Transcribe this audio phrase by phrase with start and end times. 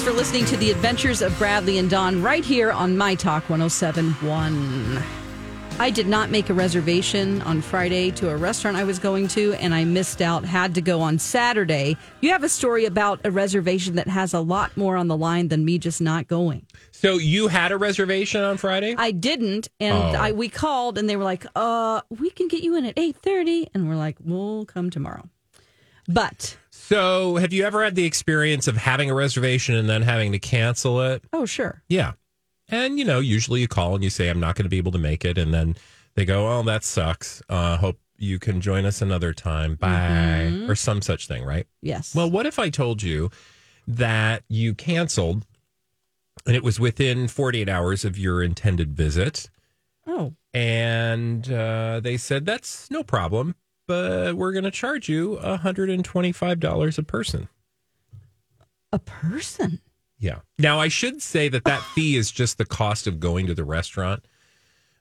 [0.00, 3.50] Thanks for listening to the adventures of Bradley and Don right here on My Talk
[3.50, 5.02] 1071.
[5.78, 9.52] I did not make a reservation on Friday to a restaurant I was going to,
[9.60, 11.98] and I missed out, had to go on Saturday.
[12.22, 15.48] You have a story about a reservation that has a lot more on the line
[15.48, 16.64] than me just not going.
[16.92, 18.94] So you had a reservation on Friday?
[18.96, 20.18] I didn't, and Oh.
[20.18, 23.16] I we called, and they were like, "Uh, we can get you in at eight
[23.22, 23.68] 30.
[23.74, 25.28] and we're like, "We'll come tomorrow."
[26.08, 26.56] But
[26.90, 30.40] So have you ever had the experience of having a reservation and then having to
[30.40, 31.22] cancel it?
[31.32, 32.14] oh, sure, Yeah.
[32.68, 34.90] And, you know, usually you call and you say, I'm not going to be able
[34.92, 35.38] to make it.
[35.38, 35.76] And then
[36.16, 37.42] they go, Oh, that sucks.
[37.48, 39.76] Uh, hope you can join us another time.
[39.76, 40.66] Bye.
[40.68, 41.66] Or some such thing, right?
[41.80, 42.12] yes.
[42.14, 43.30] Well, what if I told you
[43.86, 45.46] that you canceled
[46.46, 49.48] and it was within 48 hours of your intended visit?
[50.08, 53.54] oh, And uh, they said, That's no problem,
[53.90, 57.48] but we're going to charge you $125 a person.
[58.92, 59.80] a person.
[60.20, 60.40] Yeah.
[60.60, 63.64] Now, I should say that that fee is just the cost of going to the
[63.64, 64.24] restaurant.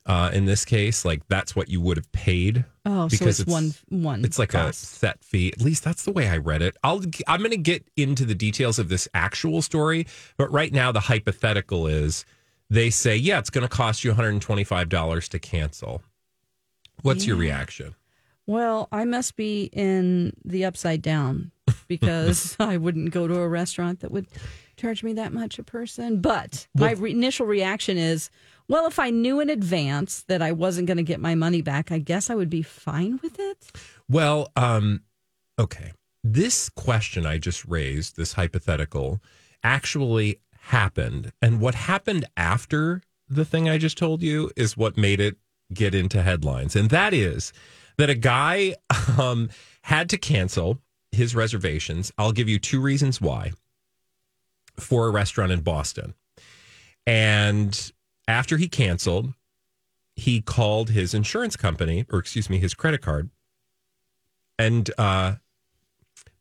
[0.07, 2.65] Uh, in this case, like that's what you would have paid.
[2.83, 3.53] Oh, so Because it's, it's-
[3.91, 4.25] one one.
[4.25, 5.51] It's like a set fee.
[5.53, 6.75] At least that's the way I read it.
[6.83, 10.91] I'll I'm going to get into the details of this actual story, but right now
[10.91, 12.25] the hypothetical is
[12.71, 16.01] they say, yeah, it's going to cost you $125 to cancel.
[17.03, 17.93] What's your reaction?
[18.49, 21.51] Well, I must be in the upside down
[21.87, 24.25] because I wouldn't go to a restaurant that would
[24.75, 26.19] charge me that much a person.
[26.19, 28.31] But my re- initial reaction is,
[28.67, 31.91] well, if I knew in advance that I wasn't going to get my money back,
[31.91, 33.71] I guess I would be fine with it.
[34.09, 35.03] Well, um,
[35.59, 35.91] okay.
[36.23, 39.21] This question I just raised, this hypothetical,
[39.63, 41.33] actually happened.
[41.39, 45.37] And what happened after the thing I just told you is what made it
[45.71, 46.75] get into headlines.
[46.75, 47.53] And that is
[47.99, 48.75] that a guy
[49.19, 49.49] um,
[49.83, 50.79] had to cancel
[51.11, 52.11] his reservations.
[52.17, 53.51] I'll give you two reasons why
[54.77, 56.13] for a restaurant in Boston.
[57.05, 57.91] And
[58.25, 59.33] after he canceled,
[60.15, 63.29] he called his insurance company, or excuse me, his credit card,
[64.57, 65.35] and uh,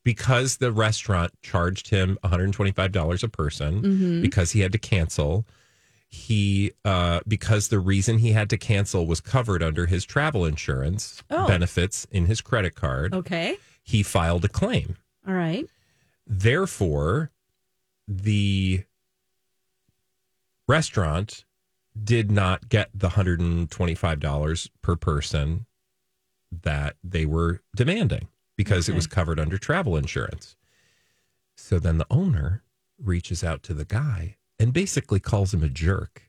[0.04, 3.80] because the restaurant charged him $125 a person
[4.22, 5.44] because he had to cancel,
[6.10, 11.22] he uh, because the reason he had to cancel was covered under his travel insurance
[11.30, 11.46] Oh.
[11.46, 13.56] benefits in his credit card, Okay.
[13.82, 14.96] he filed a claim.
[15.26, 15.66] All right.
[16.26, 17.30] Therefore,
[18.06, 18.84] the
[20.66, 21.44] restaurant
[22.02, 25.66] did not get the $125 per person
[26.62, 30.56] that they were demanding because it was covered under travel insurance.
[31.56, 32.62] So then the owner
[33.02, 36.22] reaches out to the guy and basically calls him a jerk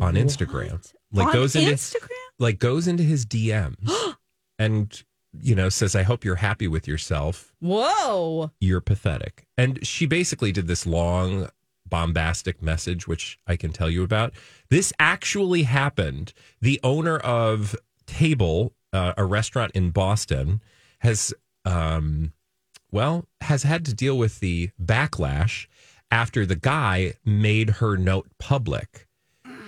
[0.00, 0.84] on Instagram.
[1.12, 2.08] Like On goes into Instagram?
[2.38, 4.14] like goes into his DMs
[4.58, 5.02] and
[5.40, 8.50] you know says I hope you're happy with yourself Whoa.
[8.60, 9.46] you're pathetic.
[9.56, 11.48] And she basically did this long,
[11.88, 14.32] bombastic message, which I can tell you about.
[14.70, 16.32] This actually happened.
[16.60, 17.76] The owner of
[18.06, 20.62] Table, uh, a restaurant in Boston,
[21.00, 21.32] has,
[21.64, 22.32] um,
[22.90, 25.66] well, has had to deal with the backlash
[26.10, 29.06] after the guy made her note public.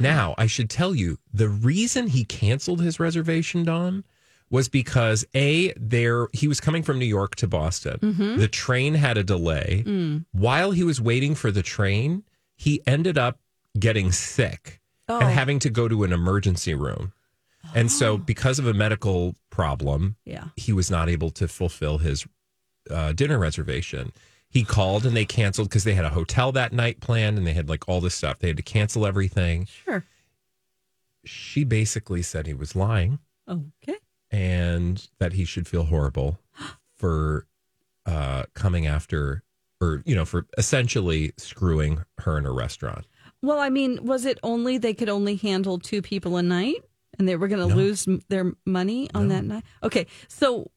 [0.00, 4.04] Now, I should tell you the reason he canceled his reservation, Don,
[4.50, 7.98] was because a there he was coming from New York to Boston.
[8.00, 8.36] Mm-hmm.
[8.38, 9.82] The train had a delay.
[9.86, 10.24] Mm.
[10.32, 12.22] While he was waiting for the train,
[12.56, 13.38] he ended up
[13.78, 15.20] getting sick Oh.
[15.20, 17.12] and having to go to an emergency room.
[17.74, 20.48] And so, because of a medical problem, Yeah.
[20.56, 22.26] he was not able to fulfill his
[22.90, 24.12] uh, dinner reservation.
[24.50, 27.52] He called and they canceled because they had a hotel that night planned and they
[27.52, 28.38] had like all this stuff.
[28.38, 29.66] They had to cancel everything.
[29.84, 30.04] Sure.
[31.24, 33.96] She basically said he was lying Okay.
[34.30, 36.38] and that he should feel horrible
[36.96, 37.46] for
[38.06, 39.42] uh, coming after
[39.80, 43.06] or, you know, for essentially screwing her in a restaurant.
[43.42, 46.82] Well, I mean, was it only they could only handle two people a night
[47.18, 47.76] and they were going to No.
[47.76, 49.34] lose their money on No.
[49.34, 49.64] that night?
[49.82, 50.06] Okay.
[50.28, 50.70] So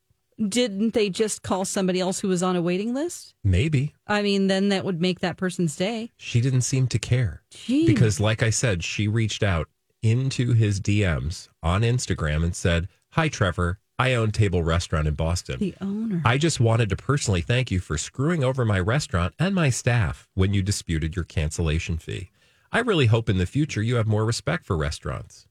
[0.48, 3.34] didn't they just call somebody else who was on a waiting list?
[3.44, 6.12] Maybe I mean, then that would make that person's day.
[6.18, 7.44] she didn't seem to care.
[7.52, 7.86] Gee.
[7.86, 9.68] Because, like I said, she reached out
[10.02, 13.80] into his DMs on Instagram and said, Hi, Trevor.
[14.00, 15.60] I own Table Restaurant in Boston.
[15.60, 16.24] the owner.
[16.26, 20.28] I just wanted to personally thank you for screwing over my restaurant and my staff
[20.34, 22.32] when you disputed your cancellation fee.
[22.72, 25.46] I really hope in the future you have more respect for restaurants.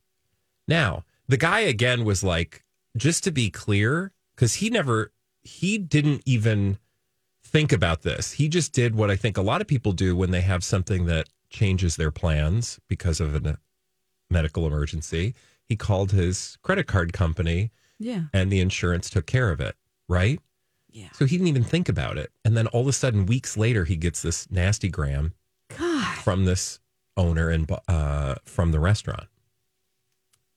[0.66, 2.64] Now, the guy again was like,
[2.96, 4.10] just to be clear,
[4.40, 6.78] because he never, he didn't even
[7.44, 8.32] think about this.
[8.32, 11.04] He just did what I think a lot of people do when they have something
[11.06, 13.58] that changes their plans because of a
[14.30, 15.34] medical emergency.
[15.62, 18.22] He called his credit card company yeah.
[18.32, 19.76] and the insurance took care of it,
[20.08, 20.40] right?
[20.90, 21.08] Yeah.
[21.12, 22.32] So he didn't even think about it.
[22.42, 25.34] And then all of a sudden, weeks later, he gets this nasty gram
[26.22, 26.80] from this
[27.14, 29.28] owner and uh, from the restaurant.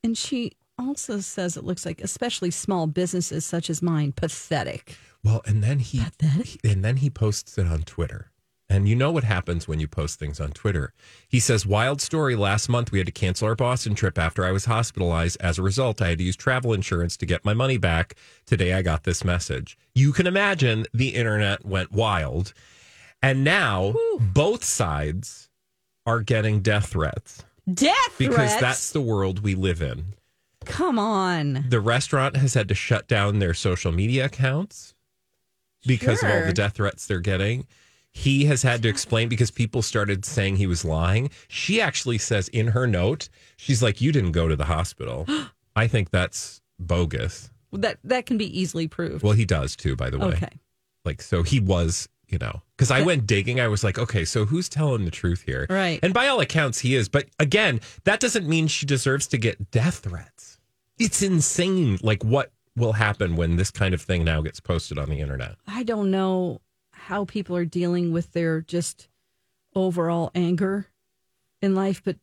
[0.05, 4.97] And she also says it looks like, especially small businesses such as mine, pathetic.
[5.23, 6.59] Well, and then he Pathetic?
[6.63, 8.29] and then he posts it on Twitter.
[8.69, 10.93] And you know what happens when you post things on Twitter.
[11.29, 12.35] He says, Wild story.
[12.35, 15.37] Last month, we had to cancel our Boston trip after I was hospitalized.
[15.39, 18.15] As a result, I had to use travel insurance to get my money back.
[18.45, 19.77] Today, I got this message.
[19.93, 22.53] You can imagine the internet went wild.
[23.21, 25.49] And now both sides
[26.05, 28.61] are getting death threats Death because threats.
[28.61, 30.15] that's the world we live in.
[30.65, 31.65] Come on.
[31.69, 34.93] The restaurant has had to shut down their social media accounts
[35.85, 37.65] because of all the death threats they're getting.
[38.11, 41.31] He has had to explain because people started saying he was lying.
[41.47, 43.27] She actually says in her note,
[43.57, 45.25] she's like, You didn't go to the hospital.
[45.75, 47.49] I think that's bogus.
[47.71, 49.23] That that can be easily proved.
[49.23, 50.27] Well, he does too, by the way.
[50.27, 50.59] okay.
[51.05, 53.59] Like, so he was, you know, because I went digging.
[53.59, 55.65] I was like, okay, so who's telling the truth here?
[55.69, 55.99] Right.
[56.03, 57.09] And by all accounts, he is.
[57.09, 60.52] But again, that doesn't mean she deserves to get death threats.
[60.99, 61.99] It's insane.
[62.01, 65.55] Like, what will happen when this kind of thing now gets posted on the internet?
[65.67, 66.61] I don't know
[66.91, 69.07] how people are dealing with their just
[69.75, 70.87] overall anger
[71.61, 72.17] in life, but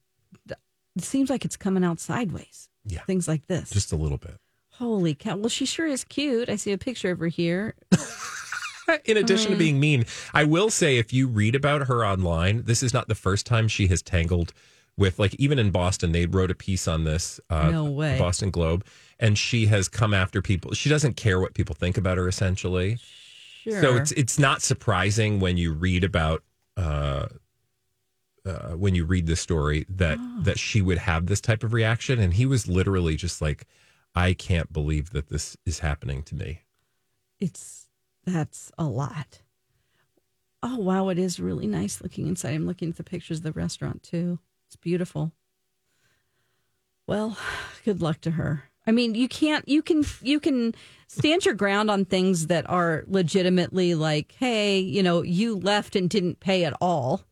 [0.48, 2.68] it seems like it's coming out sideways.
[2.84, 3.02] Yeah.
[3.02, 3.70] Things like this.
[3.70, 4.36] Just a little bit.
[4.72, 5.36] Holy cow.
[5.36, 6.48] Well, she sure is cute.
[6.48, 7.74] I see a picture of her here.
[9.04, 12.82] In addition to being mean, I will say if you read about her online, this
[12.82, 14.52] is not the first time she has tangled
[15.00, 17.40] with, like, even in Boston, they wrote a piece on this.
[17.50, 18.16] Uh, No way.
[18.18, 18.84] Boston Globe.
[19.18, 20.72] And she has come after people.
[20.74, 22.98] She doesn't care what people think about her, essentially.
[23.64, 23.82] Sure.
[23.82, 26.42] So it's it's not surprising when you read about
[26.76, 27.26] uh,
[28.46, 30.42] uh, when you read the story that Oh.
[30.42, 33.66] that she would have this type of reaction, and he was literally just like,
[34.14, 36.60] "I can't believe that this is happening to me."
[37.38, 37.88] it's
[38.24, 39.40] that's a lot.
[40.62, 42.54] Oh wow, it is really nice looking inside.
[42.54, 44.38] I'm looking at the pictures of the restaurant too.
[44.70, 45.32] It's beautiful.
[47.08, 47.36] Well,
[47.84, 48.70] good luck to her.
[48.86, 50.76] I mean, you can't you can you can
[51.08, 56.08] stand your ground on things that are legitimately like, hey, you know, you left and
[56.08, 57.22] didn't pay at all.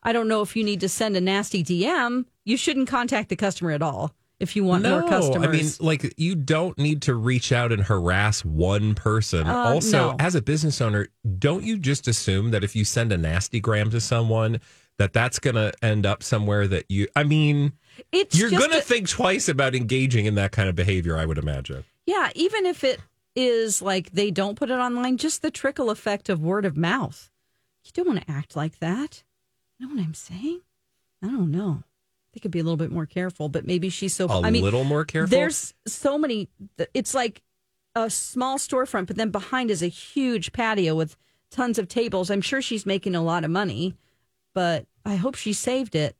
[0.00, 2.26] I don't know if you need to send a nasty DM.
[2.44, 5.48] You shouldn't contact the customer at all if you want more customers.
[5.48, 9.48] I mean, like you don't need to reach out and harass one person.
[9.48, 10.16] Uh, also, no.
[10.20, 13.90] as a business owner, don't you just assume that if you send a nasty gram
[13.90, 14.60] to someone,
[14.98, 17.08] that that's going to end up somewhere that you?
[17.14, 17.72] I mean,
[18.12, 21.16] it's you're going to think twice about engaging in that kind of behavior.
[21.16, 21.84] I would imagine.
[22.06, 23.00] Yeah, even if it
[23.34, 27.30] is like they don't put it online, just the trickle effect of word of mouth.
[27.84, 29.22] You don't want to act like that.
[29.78, 30.60] You know what I'm saying?
[31.22, 31.82] I don't know.
[32.32, 34.26] They could be a little bit more careful, but maybe she's so.
[34.26, 35.30] A I mean, a little more careful.
[35.30, 36.48] there's so many.
[36.92, 37.42] It's like
[37.94, 41.16] a small storefront, but then behind is a huge patio with
[41.50, 42.30] tons of tables.
[42.30, 43.94] I'm sure she's making a lot of money,
[44.56, 46.16] but I hope she saved it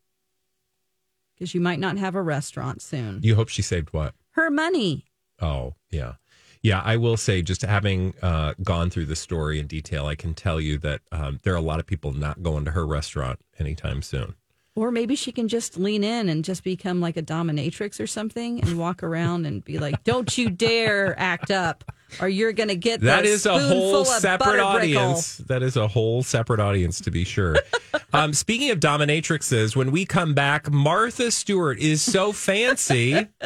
[1.34, 3.20] because you might not have a restaurant soon.
[3.22, 4.12] You hope she saved what?
[4.32, 5.06] Her money.
[5.40, 6.16] Oh, yeah.
[6.60, 10.34] Yeah, I will say, just having uh, gone through the story in detail, I can
[10.34, 13.40] tell you that um, there are a lot of people not going to her restaurant
[13.58, 14.34] anytime soon.
[14.74, 18.60] Or maybe she can just lean in and just become like a dominatrix or something
[18.60, 21.90] and walk around and be like, "Don't you dare act up,
[22.20, 25.38] or you're going to get That the a whole separate audience.
[25.38, 27.56] That is a whole separate audience, to be sure.
[28.12, 33.28] um, speaking of dominatrixes, when we come back, Martha Stewart is so fancy.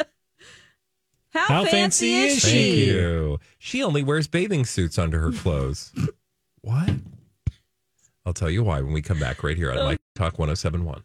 [1.33, 2.49] How, How fancy, fancy is is she?
[2.49, 3.39] Thank you.
[3.57, 5.93] She only wears bathing suits under her clothes.
[6.61, 6.89] what?
[8.25, 11.03] I'll tell you why when we come back right here on My Talk 1071.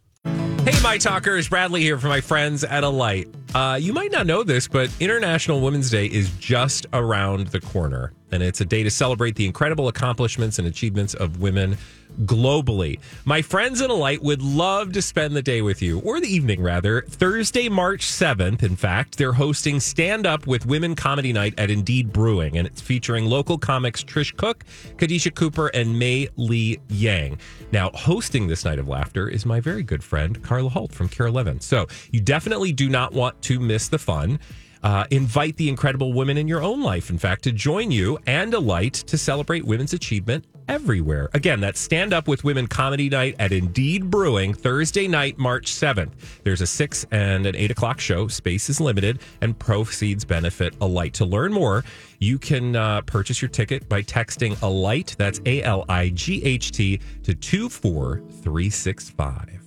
[0.67, 3.29] Hey, My Talkers, Bradley here for my friends at Alight.
[3.55, 8.11] Uh, you might not know this, but International Women's Day is just around the corner,
[8.31, 11.77] and it's a day to celebrate the incredible accomplishments and achievements of women
[12.25, 12.99] globally.
[13.25, 16.61] My friends at Alight would love to spend the day with you, or the evening
[16.61, 17.01] rather.
[17.01, 22.11] Thursday, March 7th, in fact, they're hosting Stand Up with Women Comedy Night at Indeed
[22.11, 24.63] Brewing, and it's featuring local comics Trish Cook,
[24.97, 27.39] Kadisha Cooper, and Mei Lee Yang.
[27.71, 31.27] Now, hosting this night of laughter is my very good friend, Carla Holt from KARE
[31.27, 31.61] 11.
[31.61, 34.39] So you definitely do not want to miss the fun.
[34.83, 38.53] Uh, invite the incredible women in your own life, in fact, to join you and
[38.53, 41.29] Alight to celebrate women's achievement everywhere.
[41.33, 46.11] Again, that's Stand Up with Women Comedy Night at Indeed Brewing, Thursday night, March 7th.
[46.43, 48.27] There's a 6 and an 8 o'clock show.
[48.27, 51.13] Space is limited, and proceeds benefit Alight.
[51.15, 51.83] To learn more,
[52.19, 56.71] you can uh, purchase your ticket by texting Alight, that's A L I G H
[56.71, 59.66] T, to 24365.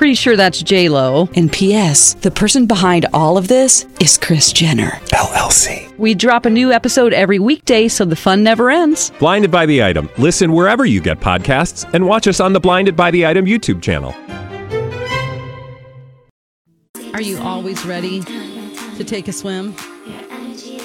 [0.00, 1.28] Pretty sure that's J Lo.
[1.36, 2.14] And P.S.
[2.14, 5.94] The person behind all of this is Kris Jenner LLC.
[5.98, 9.12] We drop a new episode every weekday, so the fun never ends.
[9.18, 10.08] Blinded by the item.
[10.16, 13.82] Listen wherever you get podcasts, and watch us on the Blinded by the Item YouTube
[13.82, 14.14] channel.
[17.12, 19.76] Are you always ready to take a swim?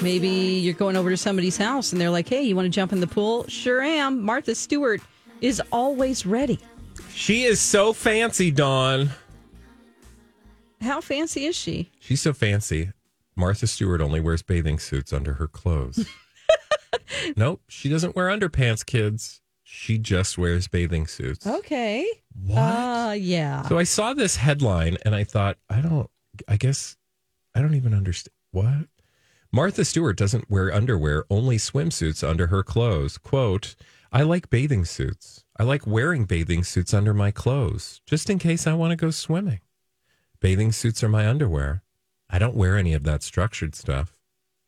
[0.01, 2.91] Maybe you're going over to somebody's house and they're like, "Hey, you want to jump
[2.91, 4.22] in the pool?" Sure am.
[4.24, 5.00] Martha Stewart
[5.39, 6.60] is always ready.
[7.15, 9.10] She is so fancy, Dawn.
[10.81, 11.89] How fancy is she?
[11.98, 12.91] She's so fancy.
[13.38, 16.10] Martha Stewart only wears bathing suits under her clothes.
[17.38, 19.39] nope, she doesn't wear underpants, kids.
[19.63, 21.48] She just wears bathing suits.
[21.48, 22.05] Okay.
[22.45, 22.57] What?
[22.57, 23.62] Uh, yeah.
[23.63, 26.10] So I saw this headline and I thought, I don't,
[26.50, 26.98] I guess,
[27.55, 28.34] I don't even understand.
[28.51, 28.88] What?
[29.53, 33.17] Martha Stewart doesn't wear underwear, only swimsuits under her clothes.
[33.17, 33.77] Quote,
[34.15, 35.43] I like bathing suits.
[35.60, 39.10] I like wearing bathing suits under my clothes, just in case I want to go
[39.12, 39.60] swimming.
[40.39, 41.84] Bathing suits are my underwear.
[42.29, 44.17] I don't wear any of that structured stuff.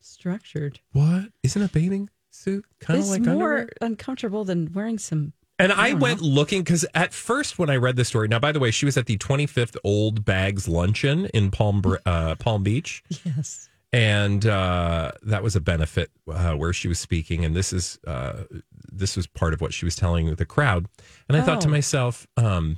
[0.02, 0.82] Structured.
[0.92, 1.30] What?
[1.44, 3.70] Isn't a bathing suit kind of like more underwear?
[3.80, 5.32] uncomfortable than wearing some.
[5.60, 8.52] And I, don't went looking because at first, when I read the story, now by
[8.52, 13.02] the way, she was at the 25th Old Bags Luncheon in Palm uh, Palm Beach,
[13.26, 13.70] Yes.
[13.94, 18.44] and uh, that was a benefit uh, where she was speaking, and this is uh,
[18.92, 20.88] this was part of what she was telling the crowd.
[21.28, 21.72] And I thought to Oh.
[21.72, 22.78] myself, um,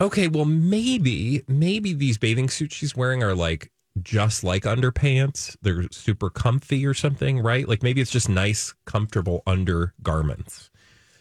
[0.00, 3.70] okay, well maybe maybe these bathing suits she's wearing are like
[4.02, 5.56] just like underpants.
[5.62, 7.68] They're super comfy or something, right?
[7.68, 10.70] Like maybe it's just nice, comfortable undergarments.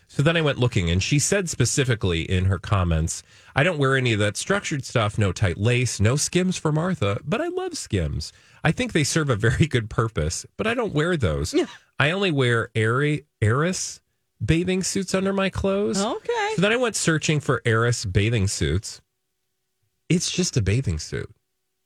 [0.07, 3.23] So then I went looking, and she said specifically in her comments,
[3.55, 7.19] I don't wear any of that structured stuff, no tight lace, no skims for Martha,
[7.25, 8.31] but I love skims.
[8.63, 11.55] I think they serve a very good purpose, but I don't wear those.
[12.03, 14.01] I only wear Aerie, Eres
[14.43, 16.03] bathing suits under my clothes.
[16.03, 16.51] Okay.
[16.55, 19.01] So then I went searching for Eres bathing suits.
[20.09, 21.33] It's just a bathing suit.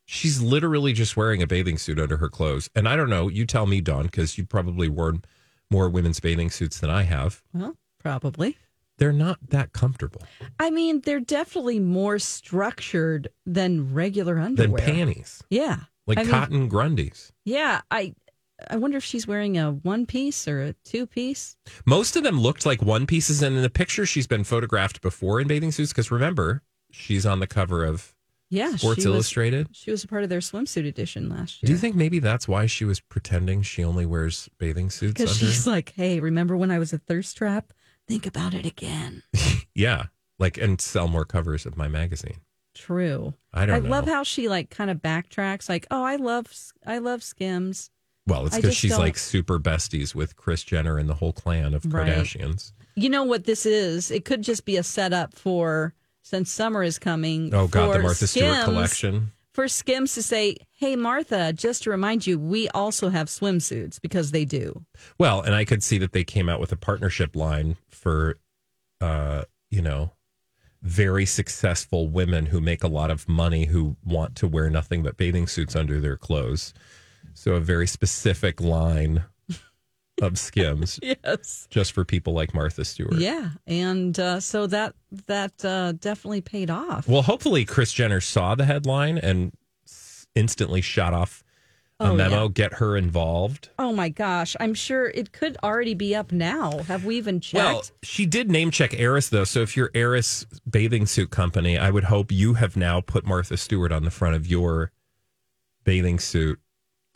[0.06, 2.68] She's literally just wearing a bathing suit under her clothes.
[2.76, 5.24] And I don't know, you tell me, Dawn, because you probably worn
[5.70, 7.44] more women's bathing suits than I have.
[7.54, 8.58] Well, probably.
[8.98, 10.24] They're not that comfortable
[10.60, 14.84] I mean, they're definitely more structured than regular underwear.
[14.84, 15.82] than panties, Yeah.
[16.08, 17.32] like I mean, cotton grundies.
[17.46, 17.82] Yeah.
[17.92, 18.16] I.
[18.70, 21.56] I wonder if she's wearing a one piece or a two piece.
[21.86, 23.42] Most of them looked like one pieces.
[23.44, 25.92] And in the picture, she's been photographed before in bathing suits.
[25.94, 28.16] Because remember, she's on the cover of
[28.50, 29.68] Yeah, Sports she was, Illustrated.
[29.74, 31.68] she was a part of their swimsuit edition last year.
[31.68, 35.14] Do you think maybe that's why she was pretending she only wears bathing suits?
[35.22, 37.74] Because she's like, "Hey, remember when I was a thirst trap?
[38.08, 39.24] Think about it again."
[39.76, 40.06] Yeah,
[40.40, 42.38] like and sell more covers of my magazine.
[42.74, 43.36] True.
[43.54, 43.90] I don't I know.
[43.90, 45.70] love how she like kind of backtracks.
[45.70, 46.52] Like, "Oh, I love,
[46.84, 47.92] I love Skims."
[48.28, 51.74] Well, it's because she's don't- like super besties with Kris Jenner and the whole clan
[51.74, 52.12] of Right.
[52.12, 52.74] Kardashians.
[52.96, 54.12] You know what this is?
[54.12, 55.94] It could just be a setup for
[56.24, 57.54] since summer is coming.
[57.54, 59.32] Oh God, the Martha Stewart collection.
[59.54, 64.30] For Skims to say, "Hey, Martha, just to remind you, we also have swimsuits because
[64.32, 64.86] they do."
[65.18, 68.38] Well, and I could see that they came out with a partnership line for,
[69.02, 70.12] uh, you know,
[70.84, 75.18] very successful women who make a lot of money who want to wear nothing but
[75.18, 76.72] bathing suits under their clothes.
[77.34, 79.24] So a very specific line
[80.22, 81.68] of skims Yes.
[81.70, 83.16] just for people like Martha Stewart.
[83.18, 84.96] Yeah, and uh, so that
[85.28, 87.08] that uh, definitely paid off.
[87.08, 89.52] Well, hopefully Kris Jenner saw the headline and
[89.88, 91.44] s- instantly shot off
[92.00, 92.50] a Oh, memo, yeah.
[92.54, 93.70] get her involved.
[93.80, 96.80] Oh my gosh, I'm sure it could already be up now.
[96.88, 97.64] Have we even checked?
[97.64, 101.90] Well, she did name check Eres though, so if you're Eres bathing suit company, I
[101.92, 104.92] would hope you have now put Martha Stewart on the front of your
[105.84, 106.60] bathing suit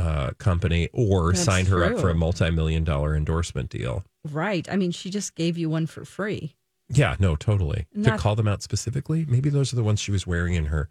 [0.02, 2.20] uh, company or That's signed her up for a true.
[2.20, 4.04] multi-million dollar endorsement deal.
[4.30, 4.68] right.
[4.72, 6.56] I mean, she just gave you one for free.
[6.90, 7.88] Yeah, no, totally.
[8.04, 10.90] to call them out specifically, maybe those are the ones she was wearing in her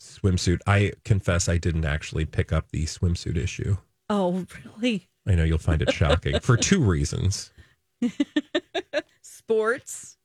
[0.00, 0.60] swimsuit.
[0.66, 3.76] I confess I didn't actually pick up the swimsuit issue.
[4.08, 5.08] Oh, really?
[5.26, 7.50] I know you'll find it shocking for two reasons.
[9.22, 10.16] Sports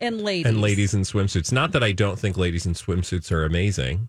[0.00, 0.46] and ladies.
[0.46, 1.52] and ladies in swimsuits.
[1.52, 4.08] Not that I don't think ladies in swimsuits are amazing.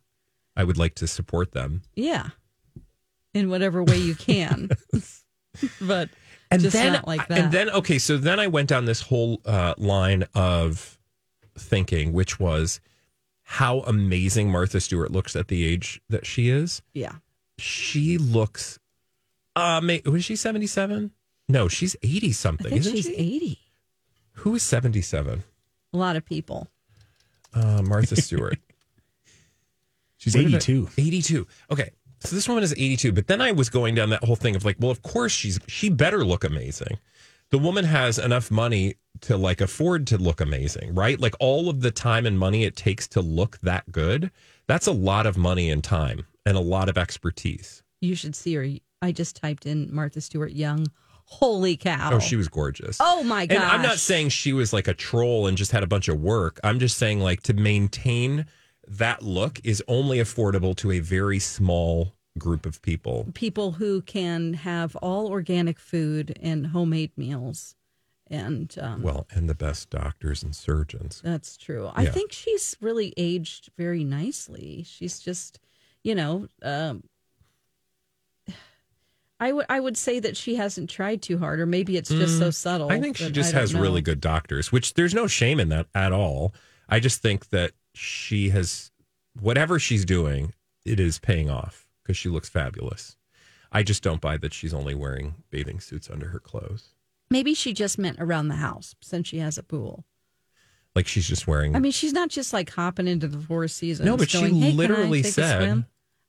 [0.55, 1.83] I would like to support them.
[1.95, 2.29] Yeah.
[3.35, 4.69] In whatever way you can.
[5.81, 6.09] but
[6.49, 7.37] And just then, not like that.
[7.37, 10.97] and then, okay, so then I went down this whole uh, line of
[11.57, 12.79] thinking, which was
[13.43, 16.81] how amazing Martha Stewart looks at the age that she is.
[16.93, 17.11] yeah.
[17.57, 18.79] She looks,
[19.55, 21.11] uh, was she 77?
[21.47, 23.13] No, she's 80 I something, think isn't she's she?
[23.15, 23.59] 80.
[24.39, 25.43] Who is 77?
[25.93, 26.67] A lot of people.
[27.53, 28.57] Uh, Martha Stewart.
[30.17, 30.89] She's Where did I- 82.
[30.97, 31.47] 82.
[31.71, 31.91] Okay.
[32.25, 33.11] So this woman is 82.
[33.11, 35.59] But then I was going down that whole thing of like, well, of course she's
[35.67, 36.99] she better look amazing.
[37.51, 41.19] The woman has enough money to like afford to look amazing, right?
[41.19, 44.31] Like all of the time and money it takes to look that good.
[44.67, 47.83] That's a lot of money and time and a lot of expertise.
[48.01, 48.67] You should see her.
[49.01, 50.87] I just typed in Martha Stewart Young.
[51.25, 52.11] Holy cow.
[52.13, 52.97] Oh, she was gorgeous.
[52.99, 53.57] Oh my God.
[53.57, 56.59] I'm not saying she was like a troll and just had a bunch of work.
[56.63, 58.45] I'm just saying like to maintain
[58.87, 63.27] that look is only affordable to a very small group of people.
[63.33, 67.75] people who can have all organic food and homemade meals.
[68.27, 71.21] And um, Well, and the best doctors and surgeons.
[71.23, 71.91] That's true.
[71.93, 74.83] I think she's really aged very nicely.
[74.87, 75.59] She's just,
[76.03, 77.03] you know, um,
[79.39, 82.39] I would I would say that she hasn't tried too hard, or maybe it's just
[82.39, 82.87] so subtle.
[82.89, 83.81] Mm, I think she just has know.
[83.81, 86.53] really good doctors, which there's no shame in that at all.
[86.87, 88.91] I just think that she has
[89.39, 90.53] whatever she's doing,
[90.85, 93.17] it is paying off because she looks fabulous.
[93.71, 96.89] I just don't buy that she's only wearing bathing suits under her clothes.
[97.29, 100.05] Maybe she just meant around the house since she has a pool.
[100.95, 104.05] Like she's just wearing I mean, she's not just like hopping into the Four Seasons.
[104.05, 105.85] No, but she going, hey, can I literally a said- swim?"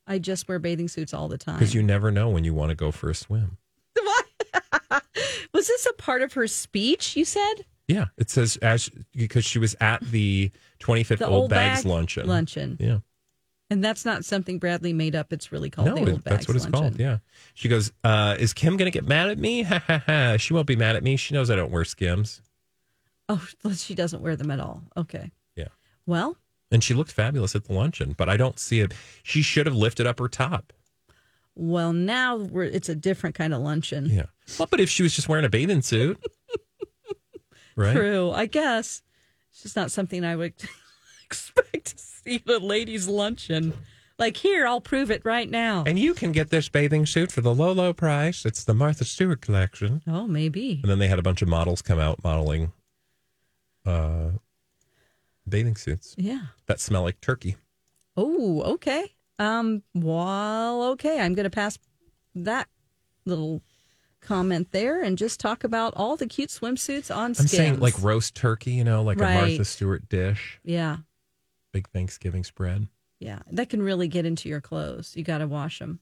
[0.09, 1.59] I just wear bathing suits all the time.
[1.59, 3.59] because you never know when you want to go for a swim.
[4.03, 5.03] What?
[5.53, 7.17] Was this a part of her speech?
[7.17, 10.51] You said Yeah, it says as because she was at the
[10.81, 12.27] 25th the Old, Bags bag luncheon.
[12.27, 12.77] Luncheon.
[12.81, 12.99] Yeah.
[13.71, 15.33] And that's not something Bradley made up.
[15.33, 16.81] It's really called no, the Old that's Bags what it's Luncheon.
[16.83, 17.01] called.
[17.01, 17.19] Yeah.
[17.55, 19.63] She goes, uh, "Is Kim going to get mad at me?
[19.65, 20.37] Ha ha ha!
[20.37, 21.17] She won't be mad at me.
[21.17, 22.43] She knows I don't wear Skims."
[23.29, 23.45] Oh,
[23.77, 24.85] she doesn't wear them at all.
[24.97, 25.33] Okay.
[25.57, 25.69] Yeah.
[26.07, 26.37] Well,
[26.71, 28.95] And she looked fabulous at the luncheon, but I don't see it.
[29.25, 30.73] She should have lifted up her top.
[31.57, 34.07] well, now we're, it's a different kind of luncheon.
[34.07, 34.27] Yeah.
[34.61, 36.25] Well, but if she was just wearing a bathing suit,
[37.77, 37.95] right?
[37.95, 38.31] True.
[38.33, 39.03] I guess
[39.53, 40.55] it's just not something I would
[41.25, 43.75] expect to see at a ladies' luncheon.
[44.19, 45.85] Like here, I'll prove it right now.
[45.87, 48.47] And you can get this bathing suit for the low, low price.
[48.47, 50.03] It's the Martha Stewart collection.
[50.07, 50.81] oh, maybe.
[50.83, 52.73] And then they had a bunch of models come out modeling
[53.85, 54.31] uh,
[55.49, 56.41] bathing suits Yeah.
[56.67, 57.57] that smell like turkey.
[58.17, 59.13] Oh, okay.
[59.39, 59.83] Um.
[59.95, 61.21] Well, okay.
[61.21, 61.79] I'm going to pass
[62.35, 62.69] that
[63.27, 63.61] little
[64.27, 68.35] comment there and just talk about all the cute swimsuits on I'm saying like roast
[68.35, 70.99] turkey, you know, like a Martha Stewart dish, yeah,
[71.73, 72.89] big Thanksgiving spread.
[73.21, 73.41] yeah.
[73.51, 75.15] That can really get into your clothes.
[75.17, 76.01] You got to wash them.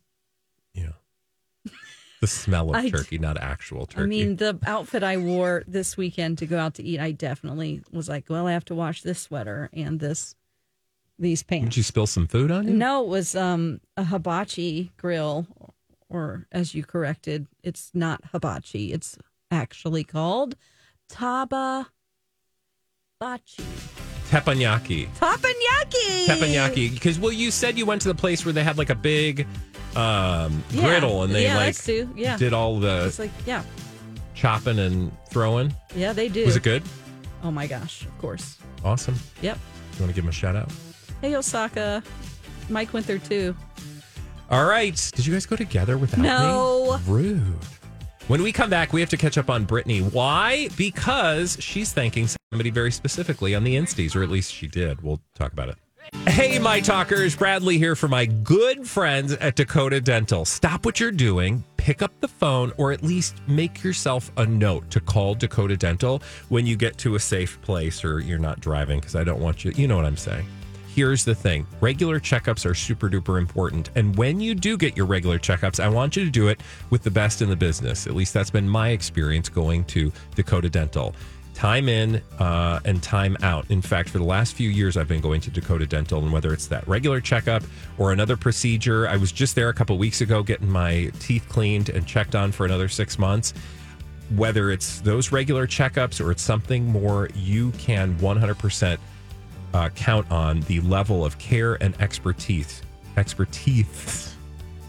[0.73, 0.93] Yeah.
[2.21, 4.03] The smell of I d- turkey, not actual turkey.
[4.03, 7.83] I mean, the outfit I wore this weekend to go out to eat, I definitely
[7.93, 10.35] was like, well, I have to wash this sweater and this
[11.19, 11.67] these pants.
[11.67, 12.75] Did you spill some food on you?
[12.75, 15.47] No, it was um, a hibachi grill,
[16.09, 18.93] or as you corrected, it's not hibachi.
[18.93, 19.19] It's
[19.51, 20.57] actually called
[21.11, 21.87] taba
[23.21, 23.63] bachi.
[24.31, 25.09] Teppanyaki.
[25.19, 26.27] Teppanyaki.
[26.27, 26.93] Teppanyaki.
[26.93, 29.47] Because, well, you said you went to the place where they had like a big
[29.97, 30.83] um, Yeah.
[30.83, 31.77] griddle and they Yeah, like.
[32.17, 32.37] Yeah.
[32.37, 33.63] did all the It's like, yeah,
[34.35, 35.75] chopping and throwing.
[35.95, 36.45] yeah, they do.
[36.47, 36.83] Was it good?
[37.43, 38.59] Oh my gosh, of course.
[38.85, 39.15] Awesome.
[39.43, 39.59] Yep.
[39.95, 40.71] You want to give him a shout out?
[41.21, 42.03] Hey, Osaka.
[42.71, 43.55] Mike went there too.
[44.55, 45.11] All right.
[45.17, 46.99] Did you guys go together without No.
[47.09, 47.13] me?
[47.13, 47.59] Rude.
[48.29, 50.01] When we come back, we have to catch up on Britney.
[50.13, 50.69] Why?
[50.77, 55.03] Because she's thanking somebody very specifically on the Insties, or at least she did.
[55.03, 55.77] We'll talk about it.
[56.29, 57.35] Hey, my talkers.
[57.35, 60.45] Bradley here for my good friends at Dakota Dental.
[60.45, 64.89] Stop what you're doing, pick up the phone, or at least make yourself a note
[64.93, 69.01] to call Dakota Dental when you get to a safe place or you're not driving,
[69.01, 70.47] because I don't want you, you know what I'm saying.
[70.95, 73.91] Here's the thing regular checkups are super duper important.
[73.97, 77.03] And when you do get your regular checkups, I want you to do it with
[77.03, 78.07] the best in the business.
[78.07, 81.13] At least that's been my experience going to Dakota Dental.
[81.53, 83.69] Time in uh, and time out.
[83.73, 86.53] In fact, for the last few years, I've been going to Dakota Dental, and whether
[86.53, 87.65] it's that regular checkup
[87.99, 91.89] or another procedure, I was just there a couple weeks ago getting my teeth cleaned
[91.89, 93.53] and checked on for another six months
[94.37, 98.99] whether it's those regular checkups or it's something more, you can 100%
[99.75, 102.81] uh, count on the level of care and expertise
[103.17, 104.35] expertise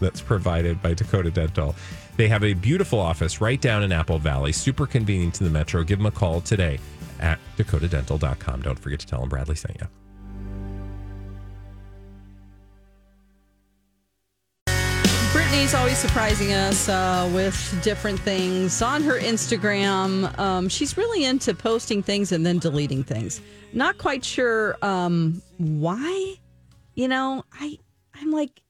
[0.00, 1.74] that's provided by Dakota Dental.
[2.16, 5.84] They have a beautiful office right down in Apple Valley, super convenient to the metro.
[5.84, 6.78] Give them a call today
[7.20, 8.62] at dakotadental.com.
[8.62, 10.05] Don't forget to tell them Bradley sent you.
[15.66, 20.38] Britney's always surprising us uh, with different things on her Instagram.
[20.38, 23.40] Um, she's really into posting things and then deleting things.
[23.72, 26.34] Not quite sure um, why.
[26.94, 27.80] You know, I
[28.14, 28.62] I'm like,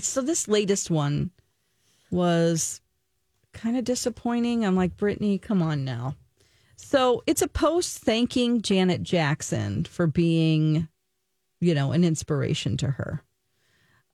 [0.00, 1.32] so this latest one
[2.10, 2.80] was
[3.52, 4.64] kind of disappointing.
[4.64, 6.16] I'm like, Britney, come on now.
[6.76, 10.88] So it's a post thanking Janet Jackson for being,
[11.60, 13.22] you know, an inspiration to her.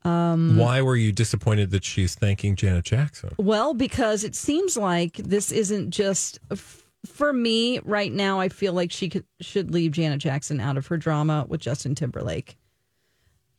[0.05, 0.57] Mm.
[0.57, 3.33] Why were you disappointed that she's thanking Janet Jackson?
[3.37, 8.39] Well, because it seems like this isn't just f- for me right now.
[8.39, 11.95] I feel like she could, should leave Janet Jackson out of her drama with Justin
[11.95, 12.55] Timberlake.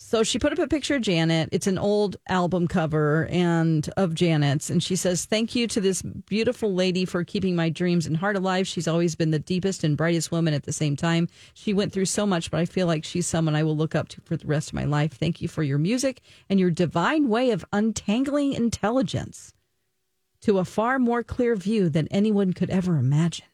[0.09, 1.49] So she put up a picture of Janet.
[1.51, 6.01] It's an old album cover and of Janet's, and she says, "Thank you to this
[6.01, 8.69] beautiful lady for keeping my dreams and heart alive.
[8.69, 11.27] She's always been the deepest and brightest woman at the same time.
[11.55, 14.07] She went through so much, but I feel like she's someone I will look up
[14.11, 15.15] to for the rest of my life.
[15.15, 19.55] Thank you for your music and your divine way of untangling intelligence
[20.43, 23.47] to a far more clear view than anyone could ever imagine."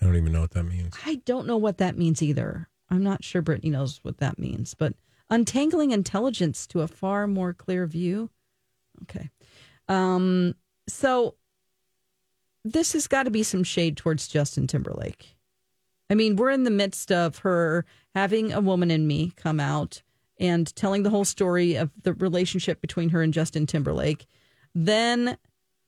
[0.00, 0.94] I don't even know what that means.
[1.04, 2.70] I don't know what that means either.
[2.88, 4.94] I'm not sure Britney knows what that means, but
[5.30, 8.30] untangling intelligence to a far more clear view.
[9.02, 9.30] Okay.
[9.88, 10.54] Um,
[10.88, 11.36] so
[12.64, 15.36] this has got to be some shade towards Justin Timberlake.
[16.10, 20.02] I mean, we're in the midst of her having a woman in me come out
[20.38, 24.26] and telling the whole story of the relationship between her and Justin Timberlake.
[24.74, 25.36] Then,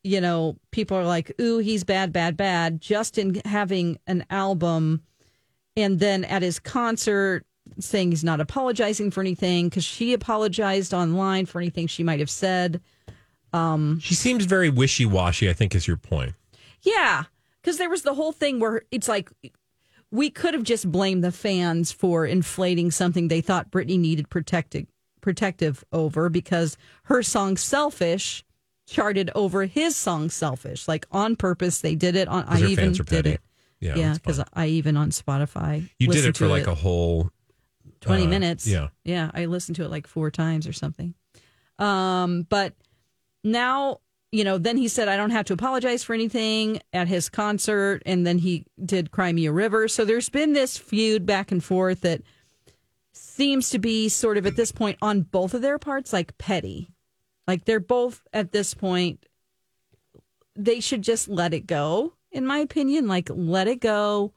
[0.05, 2.81] you know, people are like, ooh, he's bad, bad, bad.
[2.81, 5.03] Justin having an album
[5.77, 7.45] and then at his concert
[7.79, 12.31] saying he's not apologizing for anything because she apologized online for anything she might have
[12.31, 12.81] said.
[13.53, 16.35] Um, she seems very wishy washy, I think is your point.
[16.83, 17.25] Yeah,
[17.63, 19.31] because there was the whole thing where it's like
[20.11, 24.87] we could have just blamed the fans for inflating something they thought Britney needed protected
[25.21, 28.45] protective over because her song "Selfish"
[28.87, 32.45] charted over his song "Selfish." Like on purpose, they did it on.
[32.45, 33.31] I even did petty.
[33.33, 33.41] it.
[33.81, 34.47] Yeah, Yeah, because fine.
[34.55, 37.31] I even on Spotify You did it for like a whole
[38.03, 38.67] 20 uh, minutes.
[38.67, 38.89] Yeah.
[39.05, 39.31] Yeah.
[39.33, 41.15] I listened to it like four times or something.
[41.79, 42.75] Um, but
[43.43, 47.29] now, you know, then he said, I don't have to apologize for anything at his
[47.29, 48.03] concert.
[48.05, 49.89] And then he did Cry Me a River.
[49.89, 52.23] So there's been this feud back and forth that
[53.13, 56.91] seems to be sort of at this point on both of their parts, like petty.
[57.47, 59.27] Like they're both at this point,
[60.55, 63.09] they should just let it go, in my opinion.
[63.09, 64.33] Like, let it go.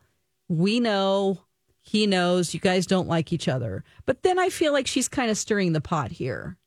[0.47, 1.44] We know
[1.85, 3.83] he knows you guys don't like each other.
[4.05, 6.57] But then I feel like she's kind of stirring the pot here.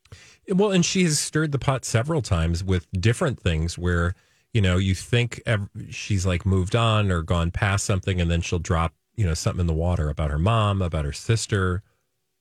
[0.49, 4.15] Well, and she has stirred the pot several times with different things where,
[4.55, 8.41] you know, you think ev- she's like moved on or gone past something, and then
[8.41, 11.83] she'll drop, you know, something in the water about her mom, about her sister,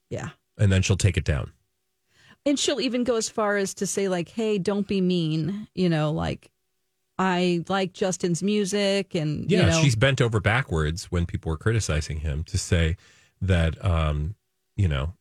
[0.10, 0.30] Yeah.
[0.58, 1.52] and then she'll take it down.
[2.46, 5.68] And she'll even go as far as to say, like, hey, don't be mean.
[5.76, 6.50] You know, like,
[7.20, 9.16] I like Justin's music.
[9.16, 12.98] And, Yeah, you know, she's bent over backwards when people were criticizing him to say
[13.42, 14.36] that, um,
[14.76, 15.14] you know,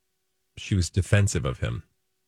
[0.57, 1.83] she was defensive of him.